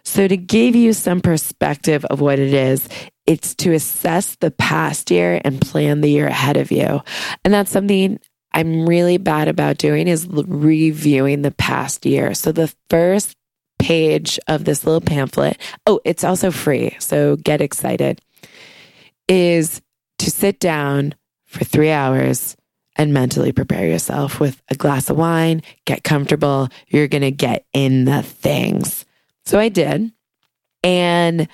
So 0.05 0.29
to 0.29 0.37
give 0.37 0.77
you 0.77 0.93
some 0.93 1.21
perspective 1.21 2.05
of 2.05 2.21
what 2.21 2.39
it 2.39 2.53
is, 2.53 2.89
it's 3.27 3.55
to 3.57 3.73
assess 3.73 4.37
the 4.37 4.51
past 4.51 5.11
year 5.11 5.41
and 5.45 5.61
plan 5.61 6.01
the 6.01 6.11
year 6.11 6.27
ahead 6.27 6.57
of 6.57 6.71
you. 6.71 7.01
And 7.45 7.55
that's 7.55 7.71
something 7.71 8.19
I'm 8.53 8.87
really 8.87 9.19
bad 9.19 9.49
about 9.49 9.79
doing 9.79 10.09
is 10.09 10.27
reviewing 10.29 11.43
the 11.43 11.51
past 11.53 12.05
year. 12.07 12.35
So 12.35 12.53
the 12.53 12.73
first 12.91 13.37
page 13.79 14.39
of 14.49 14.65
this 14.65 14.85
little 14.85 15.01
pamphlet, 15.01 15.59
oh, 15.87 16.01
it's 16.05 16.25
also 16.25 16.51
free. 16.51 16.97
So 16.99 17.37
get 17.37 17.61
excited, 17.61 18.21
is 19.29 19.81
to 20.19 20.31
sit 20.31 20.59
down 20.59 21.15
for 21.47 21.65
three 21.65 21.91
hours 21.91 22.57
and 22.99 23.15
mentally 23.15 23.53
prepare 23.53 23.87
yourself 23.87 24.41
with 24.41 24.61
a 24.69 24.75
glass 24.75 25.09
of 25.09 25.17
wine, 25.17 25.63
get 25.87 26.05
comfortable. 26.05 26.69
You're 26.89 27.09
going 27.09 27.23
to 27.23 27.31
get 27.31 27.65
in 27.73 28.05
the 28.05 28.23
things. 28.23 29.07
So 29.47 29.59
I 29.59 29.71
did. 29.71 30.13
And 30.83 31.49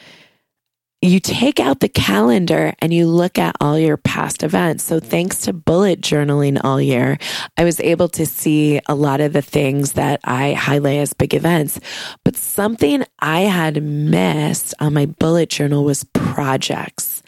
you 1.05 1.21
take 1.21 1.61
out 1.61 1.81
the 1.81 1.89
calendar 1.89 2.73
and 2.79 2.93
you 2.93 3.07
look 3.07 3.39
at 3.39 3.57
all 3.61 3.79
your 3.79 3.99
past 3.99 4.43
events. 4.43 4.85
So, 4.85 5.01
thanks 5.01 5.43
to 5.43 5.53
bullet 5.53 6.01
journaling 6.01 6.59
all 6.65 6.81
year, 6.81 7.19
I 7.59 7.65
was 7.65 7.79
able 7.81 8.09
to 8.11 8.25
see 8.25 8.81
a 8.87 8.95
lot 8.95 9.21
of 9.21 9.35
the 9.35 9.43
things 9.43 9.93
that 9.93 10.21
I 10.25 10.55
highlight 10.55 10.99
as 10.99 11.13
big 11.13 11.35
events. 11.35 11.79
But 12.25 12.37
something 12.37 13.05
I 13.19 13.41
had 13.41 13.83
missed 13.83 14.73
on 14.81 14.95
my 14.95 15.07
bullet 15.07 15.51
journal 15.51 15.85
was 15.85 16.05
projects. 16.15 17.23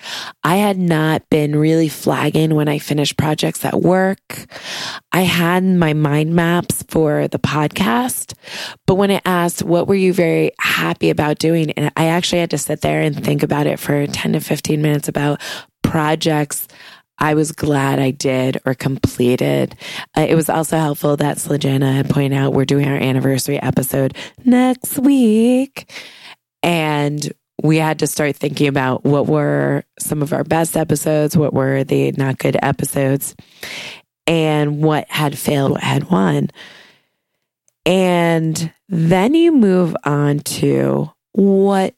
I 0.44 0.56
had 0.56 0.78
not 0.78 1.28
been 1.30 1.56
really 1.56 1.88
flagging 1.88 2.54
when 2.54 2.68
I 2.68 2.78
finished 2.78 3.16
projects 3.16 3.64
at 3.64 3.80
work. 3.80 4.46
I 5.12 5.22
had 5.22 5.64
my 5.64 5.92
mind 5.92 6.34
maps 6.34 6.84
for 6.88 7.28
the 7.28 7.38
podcast, 7.38 8.34
but 8.86 8.96
when 8.96 9.10
it 9.10 9.22
asked, 9.24 9.62
what 9.62 9.88
were 9.88 9.94
you 9.94 10.12
very 10.12 10.52
happy 10.60 11.10
about 11.10 11.38
doing? 11.38 11.70
And 11.72 11.90
I 11.96 12.06
actually 12.06 12.40
had 12.40 12.50
to 12.50 12.58
sit 12.58 12.80
there 12.80 13.00
and 13.00 13.24
think 13.24 13.42
about 13.42 13.66
it 13.66 13.78
for 13.78 14.06
10 14.06 14.32
to 14.34 14.40
15 14.40 14.80
minutes 14.82 15.08
about 15.08 15.40
projects 15.82 16.68
I 17.18 17.34
was 17.34 17.52
glad 17.52 17.98
I 17.98 18.10
did 18.10 18.60
or 18.66 18.74
completed. 18.74 19.74
Uh, 20.16 20.26
it 20.28 20.34
was 20.34 20.50
also 20.50 20.76
helpful 20.76 21.16
that 21.16 21.38
Slajana 21.38 21.94
had 21.94 22.10
pointed 22.10 22.36
out 22.36 22.52
we're 22.52 22.66
doing 22.66 22.86
our 22.86 22.96
anniversary 22.96 23.60
episode 23.60 24.16
next 24.44 24.98
week. 24.98 25.90
And 26.62 27.32
we 27.62 27.78
had 27.78 27.98
to 28.00 28.06
start 28.06 28.36
thinking 28.36 28.68
about 28.68 29.04
what 29.04 29.26
were 29.26 29.84
some 29.98 30.22
of 30.22 30.32
our 30.32 30.44
best 30.44 30.76
episodes, 30.76 31.36
what 31.36 31.54
were 31.54 31.84
the 31.84 32.12
not 32.12 32.38
good 32.38 32.56
episodes, 32.62 33.34
and 34.26 34.82
what 34.82 35.08
had 35.08 35.38
failed, 35.38 35.72
what 35.72 35.82
had 35.82 36.10
won. 36.10 36.50
And 37.86 38.72
then 38.88 39.34
you 39.34 39.52
move 39.52 39.96
on 40.04 40.40
to 40.40 41.10
what 41.32 41.94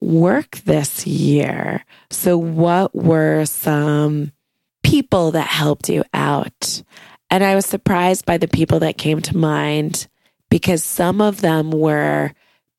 worked 0.00 0.66
this 0.66 1.06
year. 1.06 1.84
So, 2.10 2.36
what 2.36 2.94
were 2.94 3.44
some 3.46 4.32
people 4.82 5.30
that 5.32 5.46
helped 5.46 5.88
you 5.88 6.04
out? 6.12 6.82
And 7.30 7.44
I 7.44 7.54
was 7.54 7.64
surprised 7.64 8.26
by 8.26 8.38
the 8.38 8.48
people 8.48 8.80
that 8.80 8.98
came 8.98 9.22
to 9.22 9.36
mind 9.36 10.08
because 10.50 10.82
some 10.82 11.20
of 11.20 11.40
them 11.40 11.70
were 11.70 12.32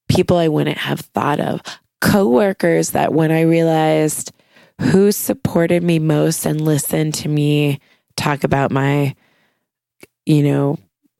people 0.09 0.37
I 0.37 0.49
wouldn't 0.49 0.77
have 0.77 0.99
thought 0.99 1.39
of 1.39 1.61
coworkers 2.01 2.91
that 2.91 3.13
when 3.13 3.31
I 3.31 3.41
realized 3.41 4.33
who 4.81 5.11
supported 5.11 5.83
me 5.83 5.99
most 5.99 6.45
and 6.45 6.59
listened 6.59 7.13
to 7.15 7.29
me 7.29 7.79
talk 8.15 8.43
about 8.43 8.71
my, 8.71 9.15
you 10.25 10.43
know, 10.43 10.77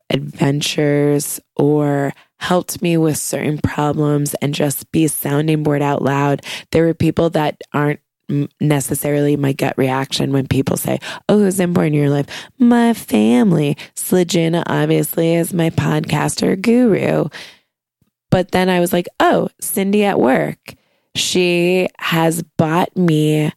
adventures 0.10 1.40
or 1.56 2.14
helped 2.38 2.82
me 2.82 2.98
with 2.98 3.18
certain 3.18 3.60
problems 3.60 4.34
and 4.36 4.54
just 4.54 4.92
be 4.92 5.08
sounding 5.08 5.64
board 5.64 5.82
out 5.82 6.02
loud. 6.02 6.42
There 6.72 6.86
were 6.86 6.94
people 6.94 7.30
that 7.32 7.62
aren't 7.72 8.02
necessarily 8.60 9.36
my 9.38 9.54
gut 9.54 9.78
reaction 9.78 10.32
when 10.32 10.48
people 10.48 10.78
say, 10.78 11.00
Oh, 11.30 11.40
who's 11.40 11.60
important 11.60 11.96
in 11.96 12.02
your 12.02 12.10
life? 12.10 12.28
My 12.58 12.94
family. 12.94 13.78
Slajana 13.96 14.64
obviously 14.66 15.36
is 15.36 15.54
my 15.54 15.70
podcaster 15.70 16.60
guru. 16.60 17.28
But 18.32 18.52
then 18.52 18.70
I 18.70 18.80
was 18.80 18.92
like, 18.92 19.08
oh, 19.20 19.50
Cindy 19.60 20.04
at 20.04 20.20
work. 20.20 20.74
She 21.16 21.88
has 22.00 22.42
bought 22.58 22.96
me 22.98 23.52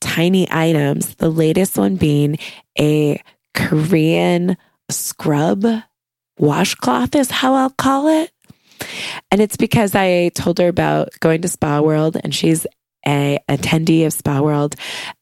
tiny 0.00 0.50
items, 0.50 1.14
the 1.14 1.30
latest 1.30 1.78
one 1.78 1.96
being 1.96 2.38
a 2.78 3.22
Korean 3.54 4.56
scrub 4.90 5.64
washcloth, 6.38 7.14
is 7.14 7.30
how 7.30 7.54
I'll 7.54 7.70
call 7.70 8.08
it. 8.08 8.30
And 9.30 9.40
it's 9.40 9.56
because 9.56 9.94
I 9.94 10.30
told 10.30 10.58
her 10.58 10.68
about 10.68 11.08
going 11.20 11.42
to 11.42 11.48
Spa 11.48 11.80
World 11.80 12.16
and 12.22 12.34
she's 12.34 12.66
a 13.06 13.38
attendee 13.48 14.04
of 14.04 14.12
Spa 14.12 14.40
World. 14.40 14.74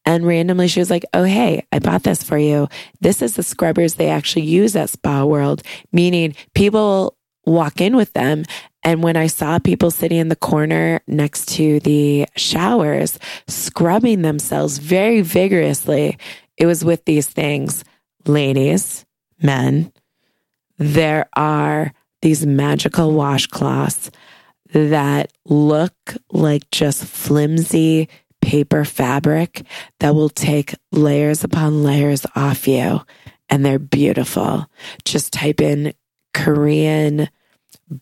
And 0.07 0.27
randomly 0.27 0.69
she 0.69 0.81
was 0.81 0.91
like, 0.91 1.05
Oh, 1.13 1.25
hey, 1.25 1.67
I 1.71 1.79
bought 1.79 2.03
this 2.03 2.23
for 2.23 2.39
you. 2.39 2.69
This 3.01 3.23
is 3.23 3.37
the 3.37 3.43
scrubbers 3.43 3.95
they 3.95 4.09
actually 4.09 4.47
use 4.47 4.75
at 4.75 4.91
Spa 4.91 5.25
World, 5.25 5.63
meaning 5.93 6.35
people 6.55 7.17
walk 7.47 7.81
in 7.81 7.95
with 7.95 8.13
them 8.15 8.45
and 8.85 9.03
when 9.03 9.17
I 9.17 9.29
saw 9.29 9.59
people 9.59 9.91
sitting 9.91 10.19
in 10.19 10.29
the 10.29 10.37
corner 10.37 11.01
next 11.07 11.49
to 11.57 11.81
the 11.81 12.27
showers, 12.37 13.19
scrubbing 13.49 14.23
themselves 14.23 14.77
very 14.77 15.23
vigorously, 15.23 16.19
it 16.59 16.67
was 16.67 16.85
with 16.85 17.05
these 17.07 17.27
things. 17.27 17.83
Ladies, 18.27 19.07
men, 19.43 19.91
there 20.79 21.29
are 21.35 21.93
these 22.21 22.47
magical 22.47 23.13
washcloths 23.13 24.11
that 24.73 25.33
look 25.47 25.95
like 26.31 26.71
just 26.71 27.05
flimsy 27.05 28.09
paper 28.43 28.85
fabric 28.85 29.63
that 30.01 30.15
will 30.15 30.29
take 30.29 30.75
layers 30.93 31.43
upon 31.43 31.83
layers 31.83 32.27
off 32.37 32.69
you. 32.69 33.01
And 33.49 33.65
they're 33.65 33.79
beautiful. 33.79 34.67
Just 35.05 35.33
type 35.33 35.61
in 35.61 35.95
Korean 36.33 37.29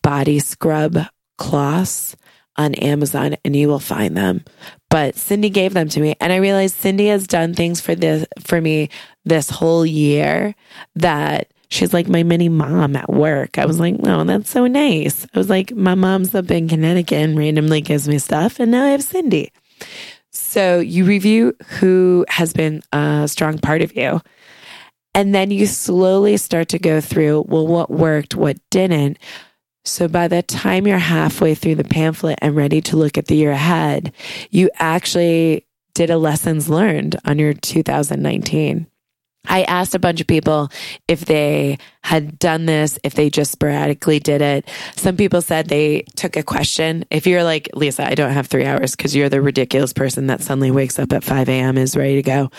body 0.01 0.39
scrub 0.39 0.97
cloths 1.37 2.15
on 2.55 2.75
Amazon 2.75 3.35
and 3.43 3.55
you 3.55 3.67
will 3.67 3.79
find 3.79 4.15
them. 4.15 4.43
But 4.89 5.15
Cindy 5.15 5.49
gave 5.49 5.73
them 5.73 5.89
to 5.89 5.99
me 5.99 6.15
and 6.19 6.31
I 6.31 6.37
realized 6.37 6.75
Cindy 6.75 7.07
has 7.07 7.27
done 7.27 7.53
things 7.53 7.81
for 7.81 7.95
this 7.95 8.25
for 8.41 8.61
me 8.61 8.89
this 9.25 9.49
whole 9.49 9.85
year 9.85 10.55
that 10.95 11.51
she's 11.69 11.93
like 11.93 12.07
my 12.07 12.23
mini 12.23 12.49
mom 12.49 12.95
at 12.95 13.11
work. 13.11 13.57
I 13.57 13.65
was 13.65 13.79
like, 13.79 13.95
"Oh, 14.03 14.23
that's 14.23 14.49
so 14.49 14.67
nice." 14.67 15.25
I 15.33 15.37
was 15.37 15.49
like, 15.49 15.75
"My 15.75 15.95
mom's 15.95 16.35
up 16.35 16.51
in 16.51 16.69
Connecticut 16.69 17.17
and 17.17 17.37
randomly 17.37 17.81
gives 17.81 18.07
me 18.07 18.19
stuff 18.19 18.59
and 18.59 18.71
now 18.71 18.85
I 18.85 18.89
have 18.89 19.03
Cindy." 19.03 19.51
So 20.31 20.79
you 20.79 21.05
review 21.05 21.55
who 21.79 22.25
has 22.27 22.53
been 22.53 22.81
a 22.91 23.27
strong 23.27 23.59
part 23.59 23.81
of 23.81 23.95
you. 23.95 24.21
And 25.15 25.33
then 25.33 25.51
you 25.51 25.67
slowly 25.67 26.37
start 26.37 26.69
to 26.69 26.79
go 26.79 26.99
through, 26.99 27.45
well, 27.47 27.67
what 27.67 27.91
worked, 27.91 28.35
what 28.35 28.57
didn't 28.71 29.19
so 29.85 30.07
by 30.07 30.27
the 30.27 30.41
time 30.41 30.87
you're 30.87 30.97
halfway 30.97 31.55
through 31.55 31.75
the 31.75 31.83
pamphlet 31.83 32.39
and 32.41 32.55
ready 32.55 32.81
to 32.81 32.97
look 32.97 33.17
at 33.17 33.27
the 33.27 33.35
year 33.35 33.51
ahead, 33.51 34.13
you 34.49 34.69
actually 34.75 35.65
did 35.93 36.09
a 36.09 36.17
lessons 36.17 36.69
learned 36.69 37.17
on 37.25 37.37
your 37.37 37.53
2019. 37.53 38.87
I 39.45 39.63
asked 39.63 39.93
a 39.93 39.99
bunch 39.99 40.21
of 40.21 40.27
people 40.27 40.71
if 41.09 41.25
they 41.25 41.77
had 42.01 42.39
done 42.39 42.65
this, 42.65 42.97
if 43.03 43.13
they 43.13 43.29
just 43.29 43.51
sporadically 43.51 44.19
did 44.19 44.41
it. 44.41 44.69
Some 44.95 45.17
people 45.17 45.41
said 45.41 45.67
they 45.67 46.03
took 46.15 46.37
a 46.37 46.43
question. 46.43 47.03
If 47.11 47.27
you're 47.27 47.43
like, 47.43 47.69
Lisa, 47.73 48.07
I 48.07 48.15
don't 48.15 48.31
have 48.31 48.47
three 48.47 48.65
hours 48.65 48.95
because 48.95 49.13
you're 49.13 49.27
the 49.27 49.41
ridiculous 49.41 49.91
person 49.91 50.27
that 50.27 50.41
suddenly 50.41 50.71
wakes 50.71 50.97
up 50.97 51.11
at 51.11 51.25
5 51.25 51.49
a.m. 51.49 51.77
is 51.77 51.97
ready 51.97 52.15
to 52.15 52.21
go. 52.21 52.51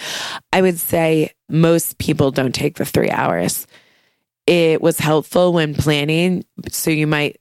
I 0.52 0.60
would 0.60 0.78
say 0.78 1.32
most 1.48 1.96
people 1.96 2.30
don't 2.30 2.54
take 2.54 2.76
the 2.76 2.84
three 2.84 3.10
hours 3.10 3.66
it 4.46 4.80
was 4.80 4.98
helpful 4.98 5.52
when 5.52 5.74
planning. 5.74 6.44
So 6.70 6.90
you 6.90 7.06
might 7.06 7.40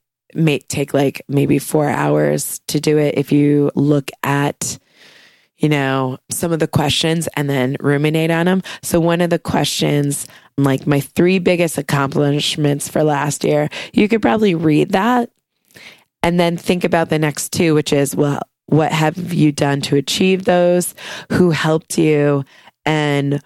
take 0.67 0.93
like 0.93 1.21
maybe 1.27 1.59
four 1.59 1.89
hours 1.89 2.59
to 2.67 2.79
do 2.79 2.97
it 2.97 3.17
if 3.17 3.31
you 3.31 3.71
look 3.75 4.09
at 4.23 4.79
you 5.57 5.69
know 5.69 6.17
some 6.31 6.51
of 6.51 6.59
the 6.59 6.67
questions 6.67 7.29
and 7.35 7.47
then 7.47 7.77
ruminate 7.79 8.31
on 8.31 8.47
them 8.47 8.63
so 8.81 8.99
one 8.99 9.21
of 9.21 9.29
the 9.29 9.37
questions 9.37 10.25
like 10.57 10.87
my 10.87 10.99
three 10.99 11.37
biggest 11.37 11.77
accomplishments 11.77 12.89
for 12.89 13.03
last 13.03 13.43
year 13.43 13.69
you 13.93 14.09
could 14.09 14.23
probably 14.23 14.55
read 14.55 14.89
that 14.89 15.29
and 16.23 16.39
then 16.39 16.57
think 16.57 16.83
about 16.83 17.09
the 17.09 17.19
next 17.19 17.53
two 17.53 17.75
which 17.75 17.93
is 17.93 18.15
well 18.15 18.41
what 18.67 18.91
have 18.91 19.33
you 19.33 19.51
done 19.51 19.81
to 19.81 19.95
achieve 19.95 20.45
those? 20.45 20.95
Who 21.31 21.51
helped 21.51 21.97
you? 21.97 22.43
And 22.85 23.41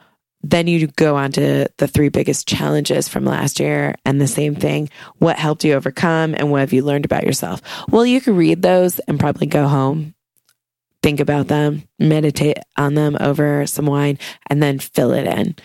then 0.51 0.67
you 0.67 0.87
go 0.87 1.15
on 1.15 1.31
to 1.33 1.67
the 1.77 1.87
three 1.87 2.09
biggest 2.09 2.47
challenges 2.47 3.07
from 3.07 3.25
last 3.25 3.59
year 3.59 3.95
and 4.05 4.19
the 4.19 4.27
same 4.27 4.55
thing. 4.55 4.89
What 5.17 5.37
helped 5.37 5.63
you 5.63 5.73
overcome 5.73 6.35
and 6.35 6.51
what 6.51 6.61
have 6.61 6.73
you 6.73 6.83
learned 6.83 7.05
about 7.05 7.25
yourself? 7.25 7.61
Well, 7.89 8.05
you 8.05 8.21
can 8.21 8.35
read 8.35 8.61
those 8.61 8.99
and 8.99 9.19
probably 9.19 9.47
go 9.47 9.67
home, 9.67 10.13
think 11.03 11.19
about 11.19 11.47
them, 11.47 11.83
meditate 11.99 12.57
on 12.77 12.93
them 12.93 13.17
over 13.19 13.67
some 13.67 13.87
wine, 13.87 14.19
and 14.49 14.63
then 14.63 14.79
fill 14.79 15.11
it 15.11 15.25
in. 15.27 15.55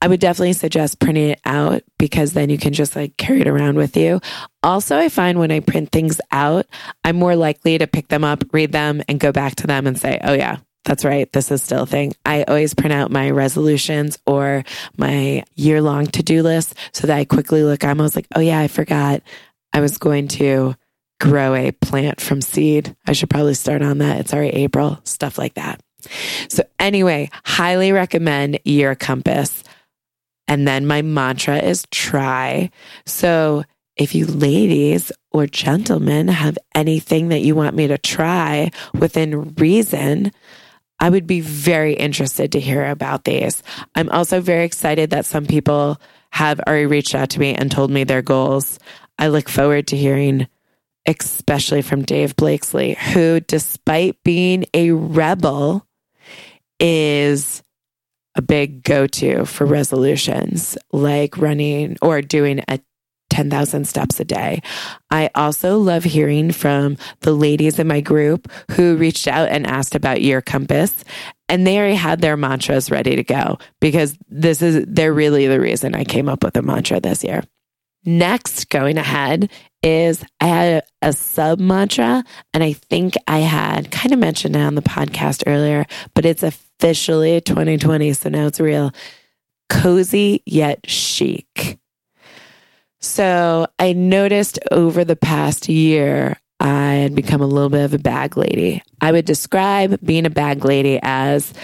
I 0.00 0.08
would 0.08 0.20
definitely 0.20 0.52
suggest 0.52 1.00
printing 1.00 1.30
it 1.30 1.40
out 1.44 1.82
because 1.98 2.32
then 2.32 2.50
you 2.50 2.58
can 2.58 2.72
just 2.72 2.94
like 2.94 3.16
carry 3.16 3.40
it 3.40 3.48
around 3.48 3.76
with 3.76 3.96
you. 3.96 4.20
Also, 4.62 4.96
I 4.96 5.08
find 5.08 5.38
when 5.38 5.50
I 5.50 5.60
print 5.60 5.90
things 5.90 6.20
out, 6.30 6.66
I'm 7.04 7.16
more 7.16 7.36
likely 7.36 7.78
to 7.78 7.86
pick 7.86 8.08
them 8.08 8.24
up, 8.24 8.44
read 8.52 8.72
them, 8.72 9.02
and 9.08 9.18
go 9.18 9.32
back 9.32 9.56
to 9.56 9.66
them 9.66 9.86
and 9.86 9.98
say, 9.98 10.20
oh, 10.22 10.34
yeah, 10.34 10.58
that's 10.84 11.04
right. 11.04 11.30
This 11.32 11.50
is 11.50 11.62
still 11.62 11.82
a 11.82 11.86
thing. 11.86 12.14
I 12.24 12.42
always 12.44 12.74
print 12.74 12.92
out 12.92 13.10
my 13.10 13.30
resolutions 13.30 14.18
or 14.26 14.64
my 14.96 15.44
year 15.54 15.82
long 15.82 16.06
to 16.08 16.22
do 16.22 16.42
list 16.42 16.74
so 16.92 17.06
that 17.06 17.18
I 17.18 17.24
quickly 17.24 17.62
look. 17.62 17.84
I'm 17.84 18.00
always 18.00 18.16
like, 18.16 18.26
oh, 18.34 18.40
yeah, 18.40 18.58
I 18.58 18.68
forgot 18.68 19.22
I 19.72 19.80
was 19.80 19.98
going 19.98 20.28
to 20.28 20.74
grow 21.20 21.54
a 21.54 21.70
plant 21.70 22.20
from 22.20 22.40
seed. 22.40 22.96
I 23.06 23.12
should 23.12 23.30
probably 23.30 23.54
start 23.54 23.82
on 23.82 23.98
that. 23.98 24.20
It's 24.20 24.32
already 24.32 24.56
April, 24.56 25.00
stuff 25.04 25.36
like 25.38 25.54
that. 25.54 25.82
So, 26.48 26.62
anyway, 26.78 27.28
highly 27.44 27.92
recommend 27.92 28.58
Year 28.64 28.94
Compass. 28.94 29.62
And 30.48 30.66
then 30.66 30.86
my 30.86 31.02
mantra 31.02 31.58
is 31.58 31.86
try. 31.90 32.70
So, 33.04 33.64
if 33.96 34.14
you 34.14 34.24
ladies 34.24 35.12
or 35.30 35.46
gentlemen 35.46 36.28
have 36.28 36.56
anything 36.74 37.28
that 37.28 37.40
you 37.40 37.54
want 37.54 37.76
me 37.76 37.86
to 37.88 37.98
try 37.98 38.70
within 38.94 39.54
reason, 39.56 40.32
I 41.00 41.08
would 41.08 41.26
be 41.26 41.40
very 41.40 41.94
interested 41.94 42.52
to 42.52 42.60
hear 42.60 42.86
about 42.86 43.24
these. 43.24 43.62
I'm 43.94 44.10
also 44.10 44.40
very 44.40 44.64
excited 44.64 45.10
that 45.10 45.24
some 45.24 45.46
people 45.46 46.00
have 46.30 46.60
already 46.60 46.86
reached 46.86 47.14
out 47.14 47.30
to 47.30 47.40
me 47.40 47.54
and 47.54 47.70
told 47.70 47.90
me 47.90 48.04
their 48.04 48.22
goals. 48.22 48.78
I 49.18 49.28
look 49.28 49.48
forward 49.48 49.86
to 49.88 49.96
hearing, 49.96 50.46
especially 51.06 51.82
from 51.82 52.02
Dave 52.02 52.36
Blakesley, 52.36 52.94
who, 52.94 53.40
despite 53.40 54.22
being 54.22 54.66
a 54.74 54.92
rebel, 54.92 55.86
is 56.78 57.62
a 58.36 58.42
big 58.42 58.84
go 58.84 59.06
to 59.06 59.44
for 59.44 59.66
resolutions 59.66 60.78
like 60.92 61.36
running 61.38 61.96
or 62.00 62.22
doing 62.22 62.62
a 62.68 62.78
10,000 63.40 63.88
steps 63.88 64.20
a 64.20 64.24
day. 64.24 64.60
I 65.10 65.30
also 65.34 65.78
love 65.78 66.04
hearing 66.04 66.52
from 66.52 66.98
the 67.20 67.32
ladies 67.32 67.78
in 67.78 67.88
my 67.88 68.02
group 68.02 68.52
who 68.72 68.96
reached 68.96 69.26
out 69.26 69.48
and 69.48 69.66
asked 69.66 69.94
about 69.94 70.20
your 70.20 70.42
Compass. 70.42 71.04
And 71.48 71.66
they 71.66 71.78
already 71.78 71.94
had 71.94 72.20
their 72.20 72.36
mantras 72.36 72.90
ready 72.90 73.16
to 73.16 73.24
go 73.24 73.56
because 73.80 74.18
this 74.28 74.60
is, 74.60 74.84
they're 74.86 75.14
really 75.14 75.46
the 75.46 75.58
reason 75.58 75.94
I 75.94 76.04
came 76.04 76.28
up 76.28 76.44
with 76.44 76.54
a 76.58 76.60
mantra 76.60 77.00
this 77.00 77.24
year. 77.24 77.42
Next, 78.04 78.68
going 78.68 78.98
ahead, 78.98 79.50
is 79.82 80.22
I 80.38 80.46
had 80.46 80.82
a 81.00 81.14
sub 81.14 81.60
mantra, 81.60 82.22
and 82.52 82.62
I 82.62 82.74
think 82.74 83.14
I 83.26 83.38
had 83.38 83.90
kind 83.90 84.12
of 84.12 84.18
mentioned 84.18 84.54
it 84.54 84.60
on 84.60 84.74
the 84.74 84.82
podcast 84.82 85.44
earlier, 85.46 85.86
but 86.12 86.26
it's 86.26 86.42
officially 86.42 87.40
2020, 87.40 88.12
so 88.12 88.28
now 88.28 88.46
it's 88.46 88.60
real. 88.60 88.92
Cozy 89.70 90.42
yet 90.44 90.80
chic. 90.88 91.78
So 93.00 93.66
I 93.78 93.92
noticed 93.94 94.58
over 94.70 95.04
the 95.04 95.16
past 95.16 95.68
year, 95.68 96.38
I 96.60 96.92
had 96.94 97.14
become 97.14 97.40
a 97.40 97.46
little 97.46 97.70
bit 97.70 97.84
of 97.84 97.94
a 97.94 97.98
bag 97.98 98.36
lady. 98.36 98.82
I 99.00 99.12
would 99.12 99.24
describe 99.24 99.98
being 100.04 100.26
a 100.26 100.30
bag 100.30 100.64
lady 100.64 101.00
as 101.02 101.54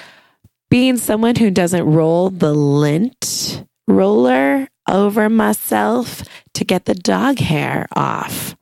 being 0.70 0.96
someone 0.96 1.36
who 1.36 1.50
doesn't 1.50 1.84
roll 1.84 2.30
the 2.30 2.54
lint 2.54 3.64
roller 3.86 4.68
over 4.88 5.28
myself 5.28 6.22
to 6.54 6.64
get 6.64 6.86
the 6.86 6.94
dog 6.94 7.38
hair 7.38 7.86
off. 7.94 8.56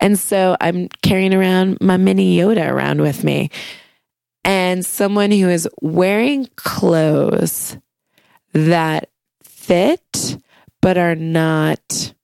And 0.00 0.18
so 0.18 0.56
I'm 0.60 0.88
carrying 1.02 1.34
around 1.34 1.78
my 1.80 1.96
mini 1.96 2.38
Yoda 2.38 2.70
around 2.70 3.00
with 3.00 3.22
me. 3.22 3.50
And 4.44 4.86
someone 4.86 5.30
who 5.30 5.48
is 5.48 5.68
wearing 5.82 6.48
clothes 6.56 7.76
that 8.54 9.10
fit 9.42 10.38
but 10.88 10.96
are 10.96 11.14
not 11.14 12.14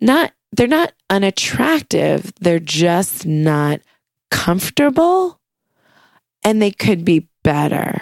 not 0.00 0.32
they're 0.52 0.66
not 0.66 0.94
unattractive. 1.10 2.32
They're 2.40 2.58
just 2.58 3.26
not 3.26 3.82
comfortable 4.30 5.38
and 6.42 6.62
they 6.62 6.70
could 6.70 7.04
be 7.04 7.28
better. 7.44 8.00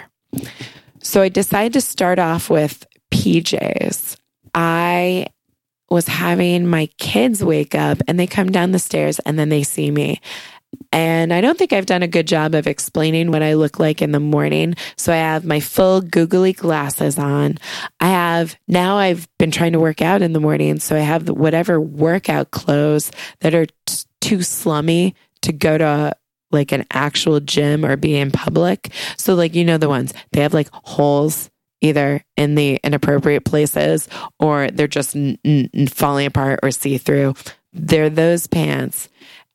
So 1.03 1.21
i 1.21 1.27
decided 1.27 1.73
to 1.73 1.81
start 1.81 2.17
off 2.17 2.49
with 2.49 2.87
pjs 3.11 4.15
i 4.55 5.25
was 5.89 6.07
having 6.07 6.65
my 6.65 6.85
kids 6.97 7.43
wake 7.43 7.75
up 7.75 7.97
and 8.07 8.17
they 8.17 8.27
come 8.27 8.49
down 8.53 8.71
the 8.71 8.79
stairs 8.79 9.19
and 9.25 9.37
then 9.37 9.49
they 9.49 9.63
see 9.63 9.91
me 9.91 10.21
and 10.91 11.33
I 11.33 11.41
don't 11.41 11.57
think 11.57 11.73
I've 11.73 11.85
done 11.85 12.03
a 12.03 12.07
good 12.07 12.27
job 12.27 12.53
of 12.53 12.67
explaining 12.67 13.31
what 13.31 13.43
I 13.43 13.53
look 13.53 13.79
like 13.79 14.01
in 14.01 14.11
the 14.11 14.19
morning. 14.19 14.75
So 14.97 15.13
I 15.13 15.17
have 15.17 15.45
my 15.45 15.59
full 15.59 16.01
googly 16.01 16.53
glasses 16.53 17.17
on. 17.17 17.57
I 17.99 18.09
have 18.09 18.57
now 18.67 18.97
I've 18.97 19.27
been 19.37 19.51
trying 19.51 19.73
to 19.73 19.79
work 19.79 20.01
out 20.01 20.21
in 20.21 20.33
the 20.33 20.39
morning. 20.39 20.79
So 20.79 20.95
I 20.95 20.99
have 20.99 21.29
whatever 21.29 21.79
workout 21.79 22.51
clothes 22.51 23.11
that 23.39 23.55
are 23.55 23.67
t- 23.85 24.03
too 24.19 24.43
slummy 24.43 25.15
to 25.43 25.53
go 25.53 25.77
to 25.77 26.15
like 26.51 26.73
an 26.73 26.85
actual 26.91 27.39
gym 27.39 27.85
or 27.85 27.95
be 27.95 28.17
in 28.17 28.31
public. 28.31 28.91
So 29.17 29.35
like, 29.35 29.55
you 29.55 29.63
know, 29.63 29.77
the 29.77 29.89
ones 29.89 30.13
they 30.31 30.41
have 30.41 30.53
like 30.53 30.69
holes 30.71 31.49
either 31.79 32.23
in 32.37 32.55
the 32.55 32.79
inappropriate 32.83 33.45
places 33.45 34.07
or 34.39 34.69
they're 34.69 34.87
just 34.87 35.15
n- 35.15 35.37
n- 35.45 35.87
falling 35.87 36.27
apart 36.27 36.59
or 36.63 36.71
see 36.71 36.97
through. 36.97 37.33
They're 37.73 38.09
those 38.09 38.47
pants 38.47 39.07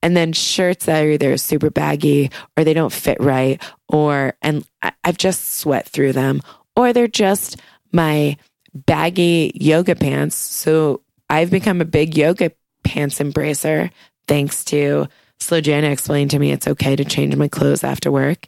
and 0.02 0.16
then 0.16 0.32
shirts 0.32 0.86
that 0.86 1.04
are 1.04 1.10
either 1.10 1.36
super 1.36 1.70
baggy 1.70 2.30
or 2.56 2.64
they 2.64 2.74
don't 2.74 2.92
fit 2.92 3.18
right 3.20 3.62
or 3.88 4.34
and 4.42 4.66
I've 5.04 5.18
just 5.18 5.56
sweat 5.56 5.88
through 5.88 6.12
them 6.12 6.40
or 6.74 6.92
they're 6.92 7.08
just 7.08 7.60
my 7.92 8.36
baggy 8.74 9.52
yoga 9.54 9.94
pants. 9.94 10.36
So 10.36 11.02
I've 11.28 11.50
become 11.50 11.80
a 11.80 11.86
big 11.86 12.16
yoga 12.16 12.52
pants 12.84 13.18
embracer 13.18 13.90
thanks 14.28 14.64
to 14.66 15.08
Slajana 15.40 15.92
explained 15.92 16.30
to 16.30 16.38
me 16.38 16.52
it's 16.52 16.68
okay 16.68 16.96
to 16.96 17.04
change 17.04 17.34
my 17.36 17.48
clothes 17.48 17.84
after 17.84 18.10
work. 18.10 18.46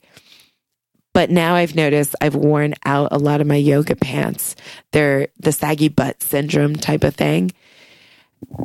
But 1.15 1.31
now 1.31 1.55
I've 1.55 1.75
noticed 1.75 2.15
I've 2.21 2.35
worn 2.35 2.75
out 2.85 3.09
a 3.11 3.19
lot 3.19 3.41
of 3.41 3.47
my 3.47 3.57
yoga 3.57 3.97
pants. 3.97 4.55
They're 4.93 5.29
the 5.39 5.53
saggy 5.53 5.89
butt 5.89 6.23
syndrome 6.23 6.77
type 6.77 7.03
of 7.03 7.15
thing. 7.15 7.51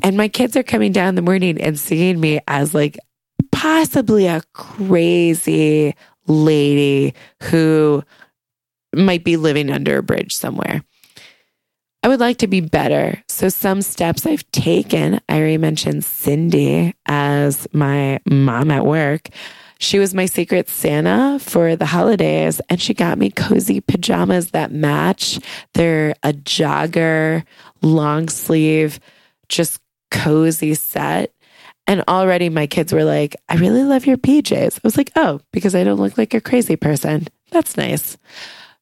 And 0.02 0.18
my 0.18 0.28
kids 0.28 0.56
are 0.58 0.64
coming 0.64 0.92
down 0.92 1.10
in 1.10 1.16
the 1.16 1.22
morning 1.22 1.62
and 1.62 1.80
seeing 1.80 2.20
me 2.20 2.40
as 2.48 2.74
like 2.74 2.98
possibly 3.52 4.28
a 4.28 4.42
crazy 4.54 5.96
lady 6.28 7.14
who 7.44 8.04
might 8.96 9.24
be 9.24 9.38
living 9.38 9.70
under 9.70 9.98
a 9.98 10.04
bridge 10.04 10.34
somewhere. 10.34 10.84
I 12.04 12.10
would 12.10 12.20
like 12.20 12.38
to 12.40 12.48
be 12.48 12.60
better. 12.60 13.24
So, 13.30 13.48
some 13.48 13.82
steps 13.82 14.26
I've 14.26 14.50
taken, 14.52 15.22
I 15.30 15.38
already 15.38 15.58
mentioned 15.58 16.04
Cindy 16.04 16.94
as 17.06 17.66
my 17.72 18.20
mom 18.30 18.72
at 18.72 18.86
work. 18.86 19.30
She 19.80 20.00
was 20.00 20.14
my 20.14 20.26
secret 20.26 20.68
Santa 20.68 21.40
for 21.40 21.78
the 21.78 21.86
holidays, 21.86 22.60
and 22.70 22.82
she 22.82 22.94
got 22.94 23.18
me 23.18 23.30
cozy 23.30 23.80
pajamas 23.80 24.52
that 24.52 24.72
match. 24.72 25.40
They're 25.74 26.14
a 26.24 26.34
jogger, 26.34 27.46
long 27.82 28.28
sleeve 28.28 29.00
just 29.50 29.80
cozy 30.12 30.74
set. 30.74 31.34
And 31.86 32.04
already 32.08 32.50
my 32.50 32.68
kids 32.68 32.94
were 32.94 33.04
like, 33.04 33.36
I 33.50 33.56
really 33.56 33.84
love 33.84 34.06
your 34.06 34.18
PJs. 34.18 34.76
I 34.76 34.80
was 34.84 34.96
like, 34.96 35.12
oh, 35.16 35.42
because 35.52 35.76
I 35.76 35.84
don't 35.84 36.00
look 36.00 36.18
like 36.18 36.34
a 36.34 36.42
crazy 36.42 36.76
person. 36.76 37.28
That's 37.52 37.76
nice. 37.76 38.18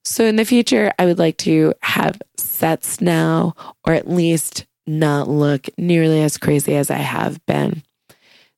So 0.03 0.23
in 0.25 0.35
the 0.35 0.45
future, 0.45 0.91
I 0.99 1.05
would 1.05 1.19
like 1.19 1.37
to 1.37 1.73
have 1.81 2.21
sets 2.37 3.01
now, 3.01 3.53
or 3.85 3.93
at 3.93 4.09
least 4.09 4.65
not 4.87 5.27
look 5.27 5.67
nearly 5.77 6.21
as 6.21 6.37
crazy 6.37 6.75
as 6.75 6.91
I 6.91 6.97
have 6.97 7.43
been. 7.45 7.83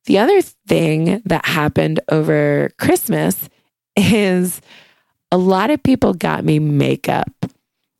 The 0.06 0.20
other 0.20 0.42
thing 0.42 1.22
that 1.26 1.46
happened 1.46 2.02
over 2.10 2.72
Christmas 2.78 3.50
is 3.96 4.62
a 5.32 5.38
lot 5.38 5.70
of 5.70 5.82
people 5.84 6.14
got 6.14 6.44
me 6.44 6.60
makeup. 6.60 7.32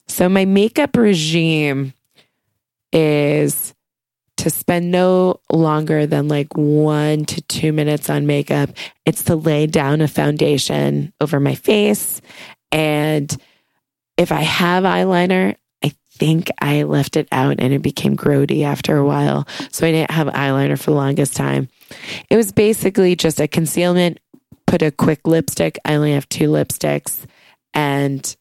So 0.08 0.28
my 0.28 0.46
makeup 0.46 0.96
regime 0.98 1.94
is 2.92 3.74
to 4.44 4.50
spend 4.50 4.92
no 4.92 5.40
longer 5.50 6.06
than 6.06 6.28
like 6.28 6.58
one 6.58 7.24
to 7.24 7.42
two 7.44 7.72
minutes 7.72 8.10
on 8.10 8.28
makeup. 8.28 8.72
It's 9.06 9.24
to 9.24 9.38
lay 9.38 9.68
down 9.68 10.02
a 10.02 10.08
foundation 10.10 11.14
over 11.22 11.40
my 11.40 11.56
face. 11.56 12.20
And 12.70 13.34
if 14.18 14.34
I 14.34 14.42
have 14.42 14.84
eyeliner, 14.84 15.56
I 15.82 15.94
think 16.12 16.52
I 16.60 16.84
left 16.84 17.16
it 17.16 17.30
out 17.32 17.62
and 17.62 17.74
it 17.74 17.82
became 17.82 18.18
grody 18.18 18.66
after 18.66 18.98
a 18.98 19.06
while. 19.06 19.48
So 19.72 19.88
I 19.88 19.92
didn't 19.92 20.12
have 20.12 20.28
eyeliner 20.28 20.78
for 20.78 20.92
the 20.92 20.98
longest 20.98 21.38
time. 21.38 21.70
It 22.30 22.36
was 22.36 22.52
basically 22.52 23.16
just 23.16 23.40
a 23.40 23.48
concealment 23.48 24.20
put 24.68 24.82
a 24.82 24.92
quick 24.92 25.26
lipstick. 25.26 25.80
I 25.86 25.96
only 25.96 26.12
have 26.12 26.28
two 26.28 26.50
lipsticks 26.50 27.24
and 27.74 28.36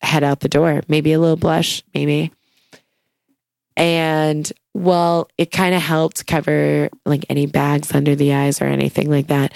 head 0.00 0.24
out 0.24 0.40
the 0.40 0.48
door. 0.48 0.82
Maybe 0.88 1.12
a 1.12 1.20
little 1.20 1.36
blush, 1.36 1.84
maybe. 1.94 2.32
And 3.76 4.50
well, 4.74 5.28
it 5.38 5.50
kind 5.50 5.74
of 5.74 5.82
helped 5.82 6.26
cover 6.26 6.88
like 7.04 7.26
any 7.28 7.46
bags 7.46 7.94
under 7.94 8.14
the 8.14 8.34
eyes 8.34 8.60
or 8.60 8.64
anything 8.64 9.10
like 9.10 9.28
that. 9.28 9.52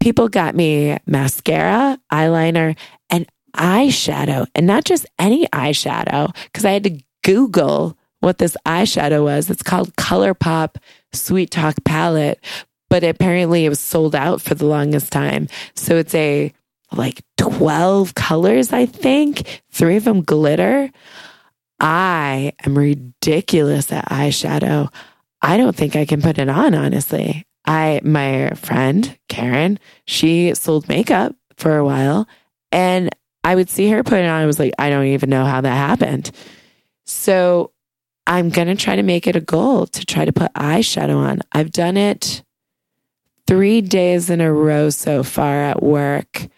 People 0.00 0.28
got 0.28 0.54
me 0.54 0.96
mascara, 1.06 1.98
eyeliner, 2.12 2.76
and 3.10 3.26
eyeshadow, 3.56 4.46
and 4.54 4.66
not 4.66 4.84
just 4.84 5.06
any 5.18 5.46
eyeshadow, 5.48 6.34
because 6.44 6.64
I 6.64 6.72
had 6.72 6.84
to 6.84 6.98
Google 7.22 7.96
what 8.20 8.38
this 8.38 8.56
eyeshadow 8.66 9.22
was. 9.22 9.50
It's 9.50 9.62
called 9.62 9.94
ColourPop 9.96 10.76
Sweet 11.12 11.50
Talk 11.50 11.76
Palette, 11.84 12.42
but 12.90 13.04
apparently 13.04 13.64
it 13.64 13.68
was 13.68 13.80
sold 13.80 14.14
out 14.14 14.40
for 14.40 14.54
the 14.54 14.66
longest 14.66 15.12
time. 15.12 15.48
So 15.74 15.96
it's 15.96 16.14
a 16.14 16.52
like 16.92 17.22
12 17.38 18.14
colors, 18.14 18.72
I 18.72 18.86
think, 18.86 19.62
three 19.70 19.96
of 19.96 20.04
them 20.04 20.22
glitter. 20.22 20.90
I 21.84 22.54
am 22.64 22.78
ridiculous 22.78 23.92
at 23.92 24.08
eyeshadow. 24.08 24.90
I 25.42 25.58
don't 25.58 25.76
think 25.76 25.96
I 25.96 26.06
can 26.06 26.22
put 26.22 26.38
it 26.38 26.48
on, 26.48 26.74
honestly. 26.74 27.46
I, 27.66 28.00
my 28.02 28.50
friend 28.54 29.18
Karen, 29.28 29.78
she 30.06 30.54
sold 30.54 30.88
makeup 30.88 31.36
for 31.58 31.76
a 31.76 31.84
while 31.84 32.26
and 32.72 33.14
I 33.44 33.54
would 33.54 33.68
see 33.68 33.90
her 33.90 34.02
put 34.02 34.18
it 34.18 34.24
on. 34.24 34.40
I 34.40 34.46
was 34.46 34.58
like, 34.58 34.72
I 34.78 34.88
don't 34.88 35.04
even 35.04 35.28
know 35.28 35.44
how 35.44 35.60
that 35.60 35.76
happened. 35.76 36.30
So 37.04 37.70
I'm 38.26 38.48
going 38.48 38.68
to 38.68 38.76
try 38.76 38.96
to 38.96 39.02
make 39.02 39.26
it 39.26 39.36
a 39.36 39.40
goal 39.40 39.86
to 39.88 40.06
try 40.06 40.24
to 40.24 40.32
put 40.32 40.54
eyeshadow 40.54 41.16
on. 41.16 41.40
I've 41.52 41.70
done 41.70 41.98
it 41.98 42.42
three 43.46 43.82
days 43.82 44.30
in 44.30 44.40
a 44.40 44.50
row 44.50 44.88
so 44.88 45.22
far 45.22 45.62
at 45.62 45.82
work. 45.82 46.48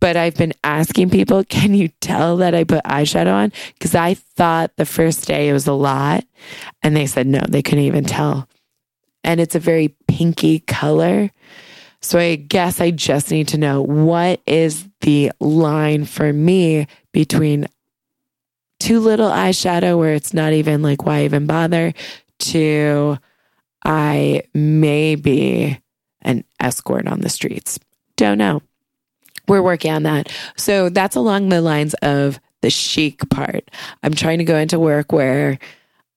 But 0.00 0.16
I've 0.16 0.36
been 0.36 0.52
asking 0.62 1.10
people, 1.10 1.42
can 1.44 1.74
you 1.74 1.88
tell 2.00 2.36
that 2.38 2.54
I 2.54 2.64
put 2.64 2.84
eyeshadow 2.84 3.32
on? 3.32 3.52
Because 3.74 3.94
I 3.94 4.14
thought 4.14 4.76
the 4.76 4.84
first 4.84 5.26
day 5.26 5.48
it 5.48 5.52
was 5.52 5.66
a 5.66 5.72
lot. 5.72 6.24
And 6.82 6.94
they 6.94 7.06
said, 7.06 7.26
no, 7.26 7.40
they 7.48 7.62
couldn't 7.62 7.84
even 7.84 8.04
tell. 8.04 8.48
And 9.24 9.40
it's 9.40 9.54
a 9.54 9.60
very 9.60 9.88
pinky 10.06 10.60
color. 10.60 11.30
So 12.02 12.18
I 12.18 12.36
guess 12.36 12.80
I 12.80 12.90
just 12.90 13.30
need 13.30 13.48
to 13.48 13.58
know 13.58 13.82
what 13.82 14.40
is 14.46 14.86
the 15.00 15.32
line 15.40 16.04
for 16.04 16.32
me 16.32 16.86
between 17.12 17.66
too 18.78 19.00
little 19.00 19.30
eyeshadow 19.30 19.98
where 19.98 20.12
it's 20.12 20.34
not 20.34 20.52
even 20.52 20.82
like, 20.82 21.04
why 21.04 21.24
even 21.24 21.46
bother, 21.46 21.94
to 22.38 23.18
I 23.84 24.42
may 24.52 25.14
be 25.14 25.80
an 26.22 26.44
escort 26.60 27.08
on 27.08 27.20
the 27.20 27.28
streets. 27.28 27.78
Don't 28.16 28.38
know. 28.38 28.62
We're 29.48 29.62
working 29.62 29.92
on 29.92 30.02
that. 30.04 30.32
So 30.56 30.88
that's 30.88 31.16
along 31.16 31.48
the 31.48 31.60
lines 31.60 31.94
of 32.02 32.40
the 32.62 32.70
chic 32.70 33.28
part. 33.30 33.70
I'm 34.02 34.14
trying 34.14 34.38
to 34.38 34.44
go 34.44 34.56
into 34.56 34.78
work 34.78 35.12
where 35.12 35.58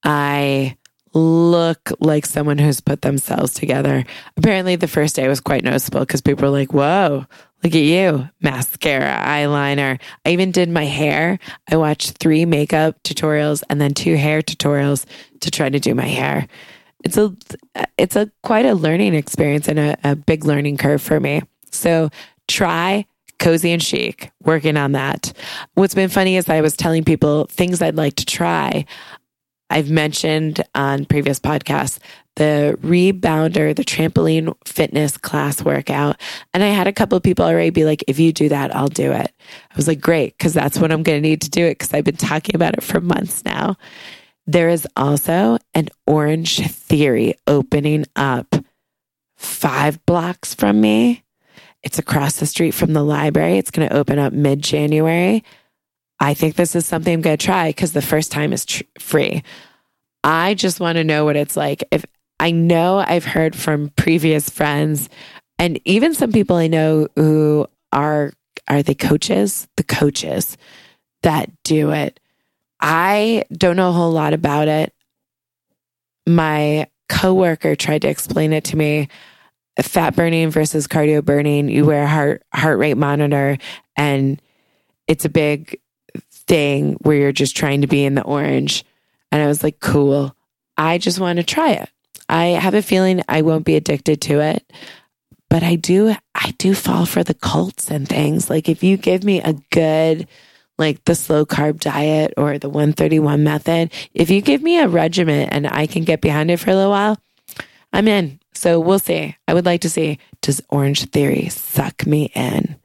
I 0.04 0.78
look 1.14 1.92
like 2.00 2.26
someone 2.26 2.58
who's 2.58 2.82
put 2.82 3.02
themselves 3.02 3.54
together. 3.54 4.06
Apparently, 4.38 4.76
the 4.76 4.88
first 4.88 5.16
day 5.16 5.28
was 5.28 5.42
quite 5.42 5.64
noticeable 5.64 6.02
because 6.02 6.22
people 6.22 6.44
were 6.44 6.58
like, 6.58 6.74
whoa, 6.74 7.26
look 7.64 7.76
at 7.76 7.82
you 7.82 8.30
mascara, 8.42 9.22
eyeliner. 9.24 10.00
I 10.26 10.30
even 10.30 10.52
did 10.52 10.70
my 10.70 10.86
hair. 10.86 11.40
I 11.70 11.78
watched 11.78 12.18
three 12.20 12.46
makeup 12.46 13.02
tutorials 13.04 13.64
and 13.70 13.82
then 13.82 13.94
two 13.94 14.16
hair 14.16 14.42
tutorials 14.42 15.06
to 15.42 15.52
try 15.52 15.70
to 15.70 15.80
do 15.80 15.96
my 15.96 16.08
hair. 16.08 16.48
It's 17.04 17.18
a, 17.18 17.36
it's 17.98 18.16
a 18.16 18.32
quite 18.44 18.66
a 18.66 18.76
learning 18.76 19.16
experience 19.16 19.68
and 19.68 19.80
a, 19.80 19.98
a 20.04 20.16
big 20.16 20.46
learning 20.46 20.78
curve 20.78 21.02
for 21.02 21.20
me. 21.20 21.42
So 21.72 22.10
try 22.48 23.06
cozy 23.40 23.72
and 23.72 23.82
chic, 23.82 24.32
working 24.44 24.78
on 24.78 24.92
that. 24.94 25.34
What's 25.74 25.96
been 25.96 26.10
funny 26.10 26.38
is 26.38 26.50
I 26.50 26.62
was 26.62 26.76
telling 26.76 27.04
people 27.04 27.46
things 27.46 27.82
I'd 27.82 27.96
like 27.96 28.16
to 28.16 28.26
try. 28.26 28.86
I've 29.70 29.90
mentioned 29.90 30.64
on 30.74 31.06
previous 31.06 31.40
podcasts 31.40 32.00
the 32.40 32.78
rebounder, 32.82 33.76
the 33.76 33.84
trampoline 33.84 34.56
fitness 34.66 35.18
class 35.18 35.62
workout. 35.62 36.20
And 36.54 36.64
I 36.64 36.68
had 36.68 36.88
a 36.88 36.94
couple 36.94 37.18
of 37.18 37.24
people 37.24 37.44
already 37.44 37.70
be 37.70 37.84
like, 37.84 38.02
if 38.08 38.18
you 38.18 38.32
do 38.32 38.48
that, 38.48 38.74
I'll 38.74 38.88
do 38.88 39.12
it. 39.12 39.34
I 39.72 39.76
was 39.76 39.90
like, 39.90 40.00
great, 40.00 40.38
because 40.38 40.54
that's 40.54 40.80
what 40.80 40.90
I'm 40.90 41.04
going 41.04 41.22
to 41.22 41.30
need 41.30 41.42
to 41.42 41.50
do 41.50 41.66
it 41.66 41.72
because 41.72 41.94
I've 41.94 42.06
been 42.06 42.16
talking 42.16 42.56
about 42.56 42.76
it 42.76 42.84
for 42.84 43.02
months 43.02 43.44
now. 43.44 43.76
There 44.48 44.70
is 44.70 44.88
also 44.96 45.58
an 45.74 45.90
Orange 46.08 46.66
Theory 46.72 47.36
opening 47.46 48.06
up 48.16 48.56
five 49.36 50.04
blocks 50.06 50.54
from 50.54 50.80
me. 50.80 51.24
It's 51.84 52.00
across 52.00 52.38
the 52.38 52.46
street 52.46 52.72
from 52.72 52.94
the 52.94 53.04
library. 53.04 53.58
It's 53.58 53.72
going 53.72 53.88
to 53.88 53.96
open 53.96 54.20
up 54.20 54.34
mid 54.34 54.62
January. 54.62 55.44
I 56.20 56.34
think 56.34 56.56
this 56.56 56.76
is 56.76 56.86
something 56.86 57.14
I'm 57.14 57.22
going 57.22 57.38
to 57.38 57.46
try 57.46 57.70
because 57.70 57.94
the 57.94 58.02
first 58.02 58.32
time 58.32 58.52
is 58.52 58.66
tr- 58.66 58.84
free. 59.00 59.44
I 60.24 60.54
just 60.54 60.80
want 60.82 60.98
to 60.98 61.04
know 61.04 61.24
what 61.24 61.38
it's 61.38 61.56
like. 61.56 61.84
If 61.92 62.06
I 62.40 62.52
know 62.52 62.98
I've 62.98 63.26
heard 63.26 63.56
from 63.56 63.90
previous 63.96 64.50
friends 64.50 65.10
and 65.58 65.80
even 65.86 66.14
some 66.14 66.32
people 66.32 66.56
I 66.56 66.68
know 66.68 67.08
who 67.16 67.68
are 67.92 68.34
are 68.68 68.84
they 68.84 68.96
coaches? 68.96 69.68
The 69.78 69.84
coaches 69.84 70.58
that 71.24 71.50
do 71.64 71.92
it. 71.92 72.20
I 72.80 73.44
don't 73.52 73.76
know 73.76 73.90
a 73.90 73.94
whole 73.94 74.12
lot 74.12 74.34
about 74.34 74.68
it. 74.68 74.94
My 76.28 76.88
coworker 77.10 77.76
tried 77.76 78.04
to 78.04 78.10
explain 78.10 78.54
it 78.54 78.64
to 78.66 78.78
me. 78.78 79.10
Fat 79.84 80.16
burning 80.16 80.50
versus 80.50 80.88
cardio 80.88 81.24
burning. 81.24 81.70
You 81.70 81.86
wear 81.86 82.04
a 82.04 82.08
heart 82.08 82.44
heart 82.54 82.80
rate 82.80 82.98
monitor 82.98 83.58
and 83.96 84.42
it's 85.08 85.26
a 85.26 85.30
big 85.30 85.80
thing 86.32 86.94
where 87.02 87.18
you're 87.18 87.32
just 87.32 87.56
trying 87.56 87.82
to 87.82 87.88
be 87.88 88.04
in 88.04 88.16
the 88.16 88.24
orange. 88.24 88.86
And 89.32 89.42
I 89.42 89.48
was 89.48 89.64
like, 89.64 89.80
cool. 89.80 90.36
I 90.78 90.98
just 90.98 91.20
want 91.20 91.38
to 91.38 91.44
try 91.44 91.72
it. 91.72 91.90
I 92.28 92.46
have 92.46 92.74
a 92.74 92.82
feeling 92.82 93.24
I 93.28 93.42
won't 93.42 93.66
be 93.66 93.76
addicted 93.76 94.22
to 94.22 94.40
it, 94.40 94.72
but 95.50 95.64
I 95.64 95.76
do, 95.76 96.16
I 96.36 96.52
do 96.58 96.76
fall 96.76 97.06
for 97.06 97.24
the 97.24 97.34
cults 97.34 97.90
and 97.90 98.08
things. 98.08 98.50
Like 98.50 98.70
if 98.70 98.84
you 98.84 98.98
give 98.98 99.24
me 99.24 99.42
a 99.42 99.54
good, 99.72 100.28
like 100.78 101.04
the 101.06 101.16
slow 101.16 101.46
carb 101.46 101.80
diet 101.80 102.34
or 102.38 102.58
the 102.58 102.70
131 102.70 103.44
method, 103.44 103.92
if 104.14 104.30
you 104.30 104.42
give 104.42 104.62
me 104.62 104.80
a 104.80 104.88
regimen 104.88 105.50
and 105.50 105.68
I 105.68 105.88
can 105.88 106.04
get 106.04 106.22
behind 106.22 106.52
it 106.52 106.58
for 106.58 106.70
a 106.70 106.76
little 106.76 106.92
while, 106.92 107.18
I'm 107.92 108.08
in. 108.08 108.39
So 108.54 108.80
we'll 108.80 109.00
see. 109.00 109.36
I 109.48 109.54
would 109.54 109.66
like 109.66 109.82
to 109.82 109.90
see 109.90 110.20
does 110.42 110.62
Orange 110.70 111.10
Theory 111.10 111.50
suck 111.50 112.06
me 112.06 112.32
in? 112.36 112.76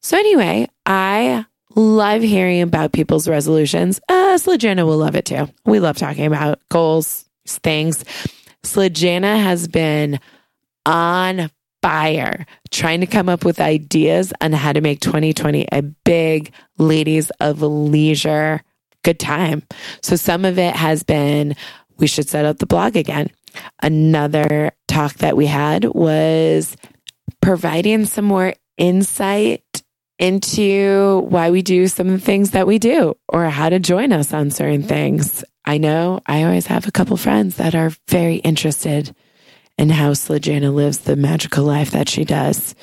So 0.00 0.16
anyway, 0.16 0.68
I 0.84 1.46
love 1.74 2.22
hearing 2.22 2.62
about 2.62 2.92
people's 2.92 3.28
resolutions. 3.28 4.00
Uh, 4.08 4.36
Slajana 4.38 4.86
will 4.86 4.98
love 4.98 5.16
it 5.16 5.26
too. 5.26 5.48
We 5.64 5.80
love 5.80 5.96
talking 5.96 6.26
about 6.26 6.60
goals, 6.68 7.24
things. 7.46 8.04
Slajana 8.62 9.42
has 9.42 9.68
been 9.68 10.20
on 10.84 11.50
fire 11.82 12.46
trying 12.70 13.00
to 13.00 13.06
come 13.06 13.28
up 13.28 13.44
with 13.44 13.60
ideas 13.60 14.32
on 14.40 14.52
how 14.52 14.72
to 14.72 14.80
make 14.80 15.00
2020 15.00 15.68
a 15.70 15.82
big 15.82 16.52
ladies 16.78 17.30
of 17.40 17.62
leisure 17.62 18.62
good 19.06 19.20
time. 19.20 19.62
So 20.02 20.16
some 20.16 20.44
of 20.44 20.58
it 20.58 20.74
has 20.74 21.04
been 21.04 21.54
we 21.98 22.08
should 22.08 22.28
set 22.28 22.44
up 22.44 22.58
the 22.58 22.66
blog 22.66 22.96
again. 22.96 23.30
Another 23.82 24.72
talk 24.88 25.14
that 25.14 25.36
we 25.36 25.46
had 25.46 25.84
was 25.84 26.76
providing 27.40 28.06
some 28.06 28.24
more 28.24 28.54
insight 28.76 29.62
into 30.18 31.20
why 31.28 31.50
we 31.50 31.62
do 31.62 31.86
some 31.86 32.08
of 32.08 32.12
the 32.20 32.26
things 32.26 32.52
that 32.52 32.66
we 32.66 32.78
do 32.78 33.14
or 33.28 33.46
how 33.46 33.68
to 33.68 33.78
join 33.78 34.12
us 34.12 34.32
on 34.32 34.50
certain 34.50 34.80
mm-hmm. 34.80 34.88
things. 34.88 35.44
I 35.64 35.78
know 35.78 36.20
I 36.26 36.44
always 36.44 36.66
have 36.66 36.86
a 36.86 36.92
couple 36.92 37.16
friends 37.16 37.56
that 37.56 37.74
are 37.74 37.92
very 38.08 38.36
interested 38.36 39.14
in 39.76 39.90
how 39.90 40.12
Slajana 40.12 40.72
lives 40.72 40.98
the 40.98 41.16
magical 41.16 41.64
life 41.64 41.90
that 41.90 42.08
she 42.08 42.24
does. 42.24 42.74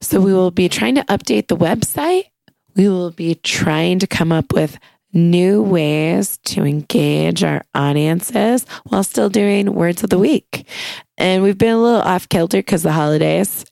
So 0.00 0.20
we 0.20 0.32
will 0.32 0.50
be 0.50 0.68
trying 0.68 0.96
to 0.96 1.04
update 1.04 1.48
the 1.48 1.56
website. 1.56 2.26
We 2.76 2.88
will 2.88 3.10
be 3.10 3.34
trying 3.34 3.98
to 4.00 4.06
come 4.06 4.30
up 4.30 4.52
with 4.52 4.78
new 5.16 5.62
ways 5.62 6.38
to 6.44 6.64
engage 6.64 7.42
our 7.42 7.62
audiences 7.74 8.66
while 8.84 9.02
still 9.02 9.28
doing 9.28 9.74
words 9.74 10.04
of 10.04 10.10
the 10.10 10.18
week. 10.18 10.68
And 11.18 11.42
we've 11.42 11.58
been 11.58 11.74
a 11.74 11.82
little 11.82 12.02
off 12.02 12.28
kilter 12.28 12.58
because 12.58 12.82
the 12.82 12.92
holidays 12.92 13.64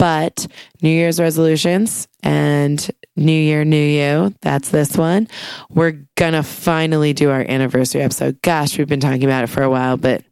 but 0.00 0.46
New 0.80 0.88
Year's 0.88 1.20
resolutions 1.20 2.08
and 2.22 2.90
New 3.16 3.38
Year, 3.38 3.66
New 3.66 3.76
You, 3.76 4.34
that's 4.40 4.70
this 4.70 4.96
one. 4.96 5.28
We're 5.68 6.06
going 6.14 6.32
to 6.32 6.42
finally 6.42 7.12
do 7.12 7.28
our 7.28 7.42
anniversary 7.42 8.00
episode. 8.00 8.40
Gosh, 8.40 8.78
we've 8.78 8.88
been 8.88 9.00
talking 9.00 9.24
about 9.24 9.44
it 9.44 9.48
for 9.48 9.62
a 9.62 9.68
while, 9.68 9.98
but 9.98 10.24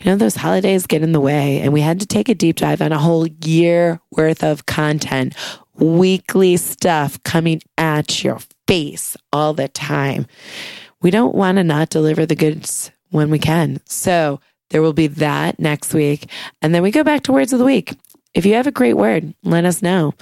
you 0.00 0.06
know, 0.06 0.16
those 0.16 0.34
holidays 0.34 0.88
get 0.88 1.04
in 1.04 1.12
the 1.12 1.20
way. 1.20 1.60
And 1.60 1.72
we 1.72 1.80
had 1.80 2.00
to 2.00 2.06
take 2.06 2.28
a 2.28 2.34
deep 2.34 2.56
dive 2.56 2.82
on 2.82 2.90
a 2.90 2.98
whole 2.98 3.28
year 3.44 4.00
worth 4.10 4.42
of 4.42 4.66
content, 4.66 5.36
weekly 5.78 6.56
stuff 6.56 7.22
coming 7.22 7.60
at 7.76 8.22
your 8.22 8.38
face 8.66 9.16
all 9.32 9.54
the 9.54 9.68
time. 9.68 10.26
We 11.02 11.10
don't 11.10 11.34
want 11.34 11.56
to 11.58 11.64
not 11.64 11.90
deliver 11.90 12.26
the 12.26 12.36
goods 12.36 12.90
when 13.10 13.30
we 13.30 13.38
can. 13.38 13.80
So 13.86 14.40
there 14.70 14.82
will 14.82 14.92
be 14.92 15.08
that 15.08 15.58
next 15.58 15.94
week. 15.94 16.30
And 16.62 16.74
then 16.74 16.82
we 16.82 16.90
go 16.90 17.04
back 17.04 17.22
to 17.24 17.32
words 17.32 17.52
of 17.52 17.58
the 17.58 17.64
week. 17.64 17.94
if 18.34 18.44
you 18.44 18.54
have 18.54 18.66
a 18.66 18.72
great 18.72 18.94
word, 18.94 19.32
let 19.44 19.64
us 19.64 19.80
know. 19.80 20.14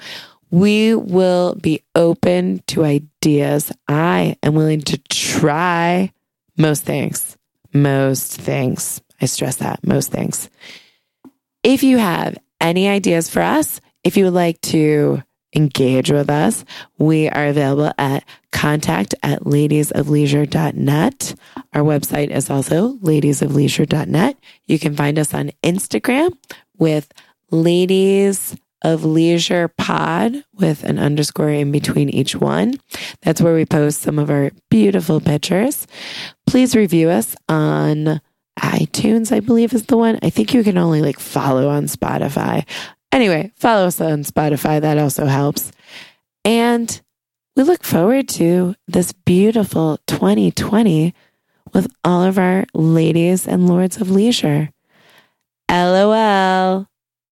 We 0.50 0.94
will 0.94 1.54
be 1.54 1.82
open 1.94 2.62
to 2.66 2.84
ideas. 2.84 3.72
I 3.88 4.36
am 4.42 4.54
willing 4.54 4.82
to 4.82 4.98
try 5.08 6.12
most 6.58 6.82
things. 6.84 7.38
Most 7.72 8.38
things. 8.38 9.00
I 9.20 9.26
stress 9.26 9.56
that, 9.56 9.86
most 9.86 10.10
things. 10.10 10.50
If 11.62 11.82
you 11.82 11.96
have 11.96 12.36
any 12.60 12.88
ideas 12.88 13.30
for 13.30 13.40
us, 13.40 13.80
if 14.04 14.18
you 14.18 14.24
would 14.24 14.34
like 14.34 14.60
to 14.62 15.22
engage 15.54 16.10
with 16.10 16.30
us, 16.30 16.64
we 16.98 17.28
are 17.28 17.46
available 17.46 17.92
at 17.98 18.24
contact 18.52 19.14
at 19.22 19.40
ladiesofleisure.net. 19.42 21.34
Our 21.72 21.82
website 21.82 22.30
is 22.30 22.50
also 22.50 22.94
ladiesofleisure.net. 22.98 24.36
You 24.66 24.78
can 24.78 24.96
find 24.96 25.18
us 25.18 25.34
on 25.34 25.50
Instagram 25.62 26.36
with 26.78 27.12
ladies 27.50 28.56
of 28.82 29.04
leisure 29.04 29.68
pod 29.68 30.44
with 30.54 30.82
an 30.84 30.98
underscore 30.98 31.50
in 31.50 31.70
between 31.70 32.08
each 32.08 32.34
one. 32.34 32.74
That's 33.22 33.40
where 33.40 33.54
we 33.54 33.64
post 33.64 34.02
some 34.02 34.18
of 34.18 34.30
our 34.30 34.50
beautiful 34.70 35.20
pictures. 35.20 35.86
Please 36.46 36.74
review 36.74 37.08
us 37.08 37.36
on 37.48 38.20
iTunes, 38.58 39.32
I 39.32 39.40
believe 39.40 39.72
is 39.72 39.86
the 39.86 39.96
one. 39.96 40.18
I 40.22 40.30
think 40.30 40.52
you 40.52 40.62
can 40.62 40.78
only 40.78 41.00
like 41.00 41.18
follow 41.18 41.68
on 41.68 41.84
Spotify. 41.84 42.66
Anyway, 43.12 43.52
follow 43.56 43.86
us 43.86 44.00
on 44.00 44.24
Spotify. 44.24 44.80
That 44.80 44.98
also 44.98 45.26
helps. 45.26 45.70
And 46.44 47.00
we 47.54 47.62
look 47.62 47.84
forward 47.84 48.28
to 48.30 48.74
this 48.88 49.12
beautiful 49.12 49.98
2020 50.06 51.14
with 51.74 51.92
all 52.02 52.22
of 52.22 52.38
our 52.38 52.64
ladies 52.74 53.46
and 53.46 53.68
lords 53.68 53.98
of 53.98 54.10
leisure. 54.10 54.70
LOL. 55.70 56.88